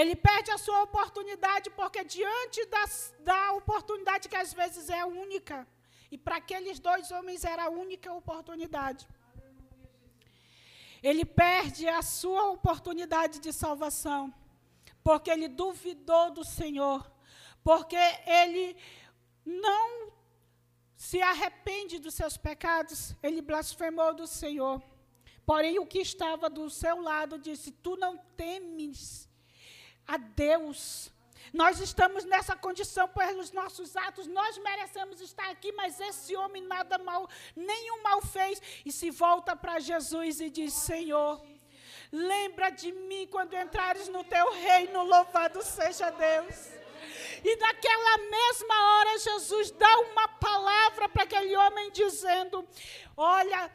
Ele 0.00 0.14
perde 0.28 0.50
a 0.50 0.58
sua 0.66 0.82
oportunidade 0.88 1.68
porque 1.78 2.02
diante 2.04 2.60
das, 2.74 2.92
da 3.20 3.52
oportunidade 3.60 4.28
que 4.28 4.40
às 4.44 4.52
vezes 4.60 4.90
é 4.90 5.04
única, 5.04 5.66
e 6.10 6.18
para 6.18 6.36
aqueles 6.42 6.78
dois 6.78 7.10
homens 7.16 7.44
era 7.44 7.64
a 7.64 7.70
única 7.84 8.12
oportunidade. 8.12 9.08
Ele 11.02 11.24
perde 11.24 11.88
a 11.88 12.02
sua 12.02 12.50
oportunidade 12.50 13.38
de 13.38 13.52
salvação 13.52 14.32
porque 15.02 15.30
ele 15.30 15.48
duvidou 15.48 16.30
do 16.30 16.44
Senhor 16.44 17.10
porque 17.62 17.96
ele 18.26 18.76
não 19.44 20.12
se 20.96 21.20
arrepende 21.22 21.98
dos 21.98 22.14
seus 22.14 22.36
pecados, 22.36 23.14
ele 23.22 23.40
blasfemou 23.40 24.14
do 24.14 24.26
Senhor. 24.26 24.82
Porém, 25.44 25.78
o 25.78 25.86
que 25.86 25.98
estava 25.98 26.48
do 26.48 26.68
seu 26.70 27.00
lado 27.00 27.38
disse: 27.38 27.70
Tu 27.70 27.96
não 27.96 28.16
temes 28.36 29.28
a 30.06 30.16
Deus. 30.16 31.12
Nós 31.52 31.80
estamos 31.80 32.24
nessa 32.24 32.54
condição 32.54 33.08
pelos 33.08 33.50
nossos 33.50 33.96
atos, 33.96 34.26
nós 34.26 34.56
merecemos 34.58 35.20
estar 35.20 35.50
aqui, 35.50 35.72
mas 35.72 36.00
esse 36.00 36.36
homem 36.36 36.62
nada 36.62 36.96
mal, 36.98 37.28
nenhum 37.56 38.02
mal 38.02 38.22
fez. 38.22 38.60
E 38.84 38.92
se 38.92 39.10
volta 39.10 39.56
para 39.56 39.80
Jesus 39.80 40.40
e 40.40 40.48
diz: 40.48 40.72
Senhor, 40.72 41.40
lembra 42.12 42.70
de 42.70 42.92
mim 42.92 43.26
quando 43.30 43.54
entrares 43.54 44.08
no 44.08 44.22
teu 44.24 44.52
reino, 44.52 45.02
louvado 45.02 45.62
seja 45.62 46.10
Deus. 46.10 46.80
E 47.42 47.56
naquela 47.56 48.18
mesma 48.18 48.74
hora, 48.92 49.18
Jesus 49.18 49.70
dá 49.72 49.98
uma 50.00 50.28
palavra 50.28 51.08
para 51.08 51.24
aquele 51.24 51.56
homem, 51.56 51.90
dizendo: 51.90 52.66
Olha, 53.16 53.70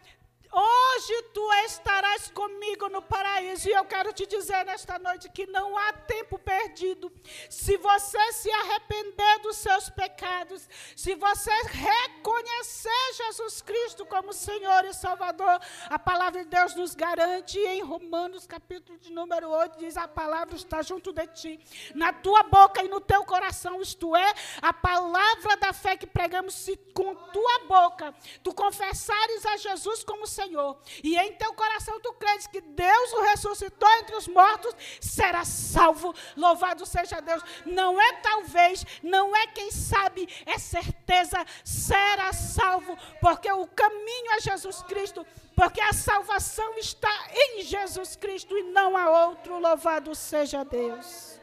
Hoje 0.57 1.21
tu 1.33 1.51
estarás 1.65 2.29
comigo 2.29 2.87
no 2.87 3.01
paraíso. 3.01 3.67
E 3.67 3.73
eu 3.73 3.83
quero 3.83 4.13
te 4.13 4.25
dizer 4.25 4.63
nesta 4.63 4.97
noite 4.97 5.27
que 5.27 5.45
não 5.47 5.77
há 5.77 5.91
tempo 5.91 6.39
perdido. 6.39 7.11
Se 7.49 7.75
você 7.75 8.31
se 8.31 8.49
arrepender 8.49 9.39
dos 9.41 9.57
seus 9.57 9.89
pecados, 9.89 10.65
se 10.95 11.13
você 11.15 11.51
reconhecer 11.51 13.13
Jesus 13.17 13.61
Cristo 13.61 14.05
como 14.05 14.31
Senhor 14.31 14.85
e 14.85 14.93
Salvador, 14.93 15.59
a 15.89 15.99
palavra 15.99 16.45
de 16.45 16.49
Deus 16.49 16.73
nos 16.73 16.95
garante 16.95 17.59
em 17.59 17.81
Romanos 17.81 18.47
capítulo 18.47 18.97
de 18.97 19.11
número 19.11 19.49
8 19.49 19.77
diz 19.77 19.97
a 19.97 20.07
palavra 20.07 20.55
está 20.55 20.81
junto 20.81 21.11
de 21.11 21.27
ti, 21.27 21.59
na 21.93 22.13
tua 22.13 22.43
boca 22.43 22.81
e 22.81 22.87
no 22.87 23.01
teu 23.01 23.25
coração, 23.25 23.81
isto 23.81 24.15
é, 24.15 24.33
a 24.61 24.71
palavra 24.71 25.57
da 25.57 25.73
fé 25.73 25.97
que 25.97 26.07
pregamos 26.07 26.53
se 26.53 26.77
com 26.93 27.13
tua 27.15 27.59
boca 27.67 28.13
tu 28.41 28.53
confessares 28.53 29.45
a 29.45 29.57
Jesus 29.57 30.03
como 30.03 30.25
Senhor 30.25 30.44
Senhor, 30.45 30.77
e 31.03 31.17
em 31.17 31.33
teu 31.33 31.53
coração 31.53 31.99
tu 31.99 32.13
credes 32.13 32.47
que 32.47 32.61
Deus 32.61 33.13
o 33.13 33.21
ressuscitou 33.23 33.89
entre 33.97 34.15
os 34.15 34.27
mortos, 34.27 34.75
será 35.01 35.43
salvo. 35.43 36.13
Louvado 36.37 36.85
seja 36.85 37.19
Deus. 37.19 37.43
Não 37.65 37.99
é 37.99 38.13
talvez, 38.13 38.85
não 39.01 39.35
é 39.35 39.47
quem 39.47 39.71
sabe, 39.71 40.29
é 40.45 40.57
certeza, 40.57 41.43
será 41.63 42.31
salvo, 42.31 42.97
porque 43.19 43.51
o 43.51 43.67
caminho 43.67 44.31
é 44.33 44.39
Jesus 44.39 44.83
Cristo, 44.83 45.25
porque 45.55 45.81
a 45.81 45.93
salvação 45.93 46.77
está 46.77 47.27
em 47.33 47.63
Jesus 47.63 48.15
Cristo 48.15 48.57
e 48.57 48.63
não 48.63 48.95
há 48.95 49.27
outro. 49.27 49.59
Louvado 49.59 50.13
seja 50.13 50.63
Deus. 50.63 51.39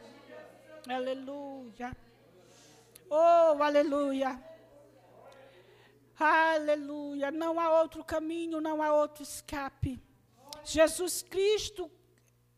Aleluia. 0.87 1.95
Oh, 3.09 3.61
aleluia. 3.61 4.52
Aleluia. 6.17 7.31
Não 7.31 7.59
há 7.59 7.81
outro 7.81 8.03
caminho, 8.03 8.61
não 8.61 8.81
há 8.81 8.93
outro 8.93 9.23
escape. 9.23 9.99
Jesus 10.63 11.21
Cristo 11.21 11.89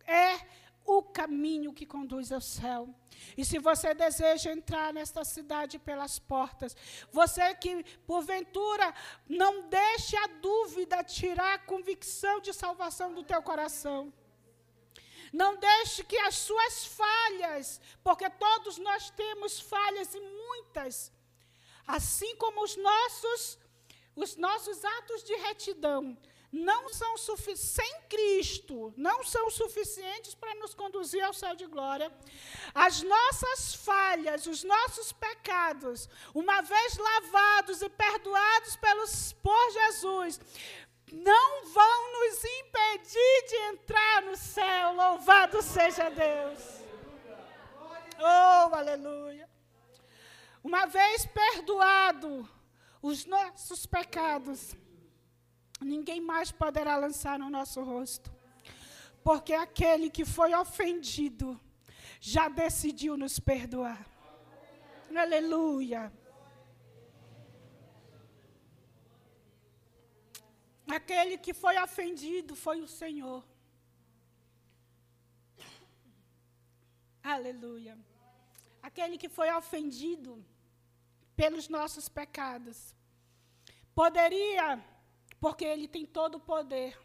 é 0.06 0.40
o 0.86 1.02
caminho 1.02 1.74
que 1.74 1.86
conduz 1.86 2.32
ao 2.32 2.42
céu. 2.42 2.94
E 3.36 3.44
se 3.44 3.58
você 3.58 3.94
deseja 3.94 4.52
entrar 4.52 4.94
nesta 4.94 5.24
cidade 5.24 5.80
pelas 5.80 6.20
portas, 6.20 6.76
você 7.12 7.54
que 7.56 7.84
porventura 8.06 8.94
não 9.28 9.68
deixe 9.68 10.16
a 10.16 10.28
dúvida 10.28 11.04
tirar 11.04 11.56
a 11.56 11.60
convicção 11.60 12.40
de 12.40 12.54
salvação 12.54 13.14
do 13.14 13.24
teu 13.24 13.42
coração. 13.42 14.14
Não 15.34 15.58
deixe 15.58 16.04
que 16.04 16.18
as 16.18 16.36
suas 16.36 16.86
falhas, 16.86 17.82
porque 18.04 18.30
todos 18.30 18.78
nós 18.78 19.10
temos 19.10 19.60
falhas 19.60 20.14
e 20.14 20.20
muitas, 20.20 21.12
Assim 21.88 22.36
como 22.38 22.64
os 22.64 22.76
nossos, 22.76 23.60
os 24.16 24.36
nossos 24.36 24.84
atos 24.84 25.24
de 25.24 25.36
retidão 25.36 26.18
não 26.56 26.88
são 26.90 27.18
sem 27.18 28.02
Cristo, 28.08 28.94
não 28.96 29.24
são 29.24 29.50
suficientes 29.50 30.34
para 30.34 30.56
nos 30.56 30.74
conduzir 30.74 31.22
ao 31.22 31.34
céu 31.34 31.54
de 31.56 31.66
glória. 31.66 32.10
As 32.74 33.02
nossas 33.02 33.76
falhas, 33.76 34.48
os 34.48 34.64
nossos 34.64 35.12
pecados, 35.12 36.08
uma 36.34 36.62
vez 36.62 36.98
lavados 36.98 37.82
e 37.82 37.90
perdoados 37.90 38.76
pelos, 38.78 39.34
por 39.34 39.72
Jesus, 39.72 40.40
não 41.12 41.66
vão 41.66 42.12
nos 42.14 42.44
impedir 42.44 43.46
de 43.50 43.56
entrar 43.74 44.22
no 44.24 44.38
céu. 44.38 44.94
Louvado 44.94 45.62
seja 45.62 46.10
Deus. 46.10 46.60
Oh, 48.18 48.74
aleluia. 48.74 49.50
Uma 50.68 50.88
vez 50.88 51.28
perdoado 51.28 52.30
os 53.00 53.24
nossos 53.24 53.86
pecados, 53.86 54.76
ninguém 55.80 56.20
mais 56.20 56.52
poderá 56.52 56.94
lançar 56.98 57.38
no 57.38 57.52
nosso 57.52 57.84
rosto. 57.84 58.34
Porque 59.24 59.54
aquele 59.54 60.10
que 60.10 60.26
foi 60.26 60.56
ofendido 60.56 61.48
já 62.20 62.50
decidiu 62.50 63.16
nos 63.16 63.36
perdoar. 63.40 64.04
Aleluia. 65.16 66.12
Aquele 70.98 71.38
que 71.38 71.54
foi 71.54 71.78
ofendido 71.78 72.56
foi 72.56 72.82
o 72.82 72.88
Senhor. 72.88 73.46
Aleluia. 77.22 77.96
Aquele 78.82 79.16
que 79.20 79.30
foi 79.30 79.52
ofendido 79.62 80.44
pelos 81.36 81.68
nossos 81.70 82.08
pecados. 82.08 82.96
Poderia 83.94 84.84
porque 85.40 85.66
Ele 85.66 85.88
tem 85.88 86.06
todo 86.06 86.36
o 86.36 86.40
poder. 86.40 86.98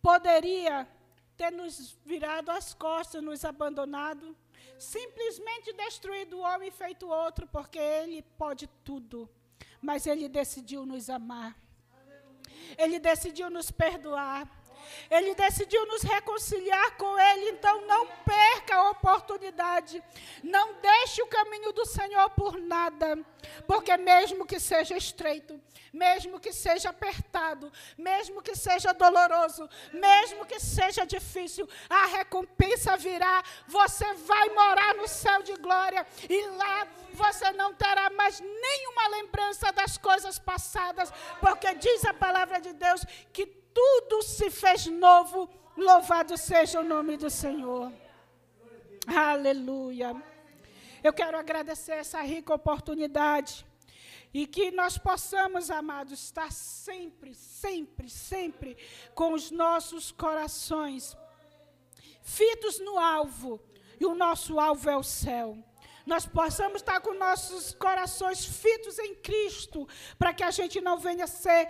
Poderia 0.00 0.88
ter 1.36 1.50
nos 1.50 1.98
virado 2.04 2.50
as 2.50 2.72
costas, 2.72 3.22
nos 3.22 3.44
abandonado, 3.44 4.36
simplesmente 4.78 5.72
destruído 5.72 6.38
o 6.38 6.40
homem 6.40 6.68
e 6.68 6.72
feito 6.72 7.08
outro, 7.08 7.46
porque 7.48 7.78
Ele 7.78 8.22
pode 8.22 8.66
tudo. 8.82 9.28
Mas 9.80 10.06
Ele 10.06 10.28
decidiu 10.28 10.86
nos 10.86 11.10
amar. 11.10 11.56
Ele 12.78 12.98
decidiu 12.98 13.50
nos 13.50 13.70
perdoar. 13.70 14.50
Ele 15.10 15.34
decidiu 15.34 15.84
nos 15.86 16.02
reconciliar 16.02 16.96
com 16.96 17.18
Ele, 17.18 17.50
então 17.50 17.86
não 17.86 18.06
perca 18.24 18.76
a 18.76 18.90
oportunidade. 18.90 20.02
Não 20.42 20.74
deixe 20.74 21.22
o 21.22 21.26
caminho 21.26 21.72
do 21.72 21.86
Senhor 21.86 22.30
por 22.30 22.58
nada, 22.60 23.18
porque 23.66 23.96
mesmo 23.96 24.46
que 24.46 24.58
seja 24.60 24.96
estreito, 24.96 25.60
mesmo 25.92 26.40
que 26.40 26.52
seja 26.52 26.90
apertado, 26.90 27.72
mesmo 27.96 28.42
que 28.42 28.56
seja 28.56 28.92
doloroso, 28.92 29.68
mesmo 29.92 30.44
que 30.44 30.58
seja 30.58 31.06
difícil, 31.06 31.68
a 31.88 32.06
recompensa 32.06 32.96
virá. 32.96 33.42
Você 33.68 34.12
vai 34.14 34.48
morar 34.50 34.94
no 34.94 35.06
céu 35.06 35.42
de 35.42 35.54
glória 35.54 36.06
e 36.28 36.46
lá 36.48 36.88
você 37.12 37.52
não 37.52 37.72
terá 37.72 38.10
mais 38.10 38.40
nenhuma 38.40 39.08
lembrança 39.08 39.70
das 39.72 39.96
coisas 39.96 40.38
passadas, 40.38 41.12
porque 41.40 41.74
diz 41.74 42.04
a 42.04 42.12
palavra 42.12 42.60
de 42.60 42.72
Deus 42.72 43.04
que 43.32 43.63
tudo 43.74 44.22
se 44.22 44.48
fez 44.50 44.86
novo. 44.86 45.50
Louvado 45.76 46.38
seja 46.38 46.80
o 46.80 46.84
nome 46.84 47.16
do 47.16 47.28
Senhor. 47.28 47.92
Aleluia. 49.06 50.14
Eu 51.02 51.12
quero 51.12 51.36
agradecer 51.36 51.92
essa 51.92 52.22
rica 52.22 52.54
oportunidade. 52.54 53.66
E 54.32 54.46
que 54.46 54.70
nós 54.70 54.96
possamos, 54.98 55.70
amados, 55.70 56.20
estar 56.24 56.50
sempre, 56.50 57.34
sempre, 57.34 58.08
sempre 58.08 58.76
com 59.14 59.32
os 59.32 59.50
nossos 59.50 60.10
corações 60.10 61.16
fitos 62.22 62.80
no 62.80 62.98
alvo. 62.98 63.60
E 64.00 64.06
o 64.06 64.14
nosso 64.14 64.58
alvo 64.58 64.90
é 64.90 64.96
o 64.96 65.02
céu. 65.02 65.56
Nós 66.04 66.26
possamos 66.26 66.76
estar 66.76 67.00
com 67.00 67.14
nossos 67.14 67.72
corações 67.74 68.44
fitos 68.44 68.98
em 68.98 69.14
Cristo, 69.14 69.88
para 70.18 70.34
que 70.34 70.42
a 70.42 70.50
gente 70.50 70.80
não 70.80 70.98
venha 70.98 71.26
ser 71.26 71.68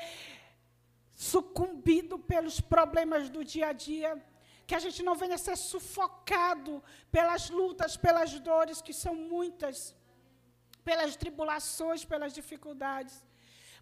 sucumbido 1.15 2.19
pelos 2.19 2.61
problemas 2.61 3.31
do 3.31 3.45
dia 3.45 3.69
a 3.69 3.73
dia, 3.73 4.21
que 4.67 4.75
a 4.75 4.79
gente 4.79 5.03
não 5.03 5.15
venha 5.15 5.39
ser 5.39 5.57
sufocado 5.57 6.83
pelas 7.11 7.51
lutas, 7.51 7.97
pelas 7.97 8.39
dores, 8.41 8.81
que 8.81 8.93
são 8.93 9.15
muitas, 9.15 9.95
pelas 10.85 11.17
tribulações, 11.17 12.05
pelas 12.05 12.33
dificuldades, 12.33 13.23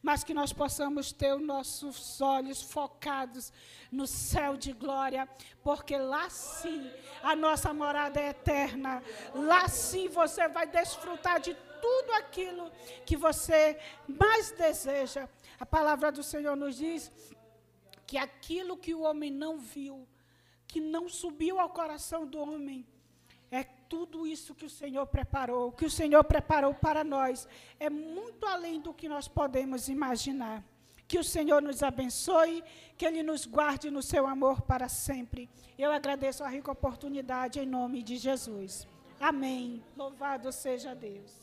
mas 0.03 0.25
que 0.25 0.35
nós 0.35 0.53
possamos 0.53 1.13
ter 1.13 1.33
os 1.33 1.41
nossos 1.41 2.21
olhos 2.21 2.61
focados 2.61 3.53
no 3.91 4.07
céu 4.07 4.57
de 4.57 4.73
glória, 4.73 5.29
porque 5.63 5.97
lá 5.97 6.29
sim 6.29 6.91
a 7.23 7.37
nossa 7.37 7.73
morada 7.73 8.21
é 8.21 8.31
eterna, 8.31 9.03
lá 9.33 9.69
sim 9.69 10.09
você 10.09 10.49
vai 10.49 10.67
desfrutar 10.67 11.41
de 11.41 11.55
tudo 11.81 12.13
aquilo 12.15 12.71
que 13.07 13.17
você 13.17 13.79
mais 14.09 14.51
deseja. 14.53 15.29
A 15.63 15.67
palavra 15.67 16.11
do 16.11 16.25
Senhor 16.25 16.57
nos 16.57 16.77
diz 16.77 17.13
que 18.05 18.19
aquilo 18.19 18.77
que 18.77 18.93
o 18.93 19.03
homem 19.03 19.31
não 19.31 19.59
viu, 19.59 20.09
que 20.67 20.81
não 20.81 21.09
subiu 21.09 21.61
ao 21.61 21.71
coração 21.71 22.27
do 22.27 22.41
homem, 22.41 22.85
é 23.49 23.63
tudo 23.63 24.27
isso 24.27 24.57
que 24.57 24.65
o 24.65 24.75
Senhor 24.81 25.07
preparou, 25.07 25.71
que 25.71 25.87
o 25.87 25.91
Senhor 25.91 26.25
preparou 26.25 26.75
para 26.75 27.05
nós, 27.05 27.47
é 27.79 27.89
muito 27.89 28.45
além 28.45 28.81
do 28.81 28.93
que 28.93 29.09
nós 29.09 29.29
podemos 29.29 29.89
imaginar. 29.89 30.65
Que 31.07 31.21
o 31.21 31.23
Senhor 31.23 31.63
nos 31.63 31.81
abençoe, 31.81 32.65
que 32.99 33.07
Ele 33.07 33.23
nos 33.23 33.47
guarde 33.47 33.89
no 33.89 34.03
seu 34.03 34.27
amor 34.27 34.63
para 34.63 34.89
sempre. 34.89 35.49
Eu 35.79 35.93
agradeço 35.93 36.43
a 36.43 36.49
rica 36.49 36.73
oportunidade 36.73 37.61
em 37.61 37.67
nome 37.67 38.03
de 38.03 38.17
Jesus. 38.17 38.85
Amém. 39.21 39.81
Louvado 39.97 40.51
seja 40.51 40.93
Deus. 40.93 41.42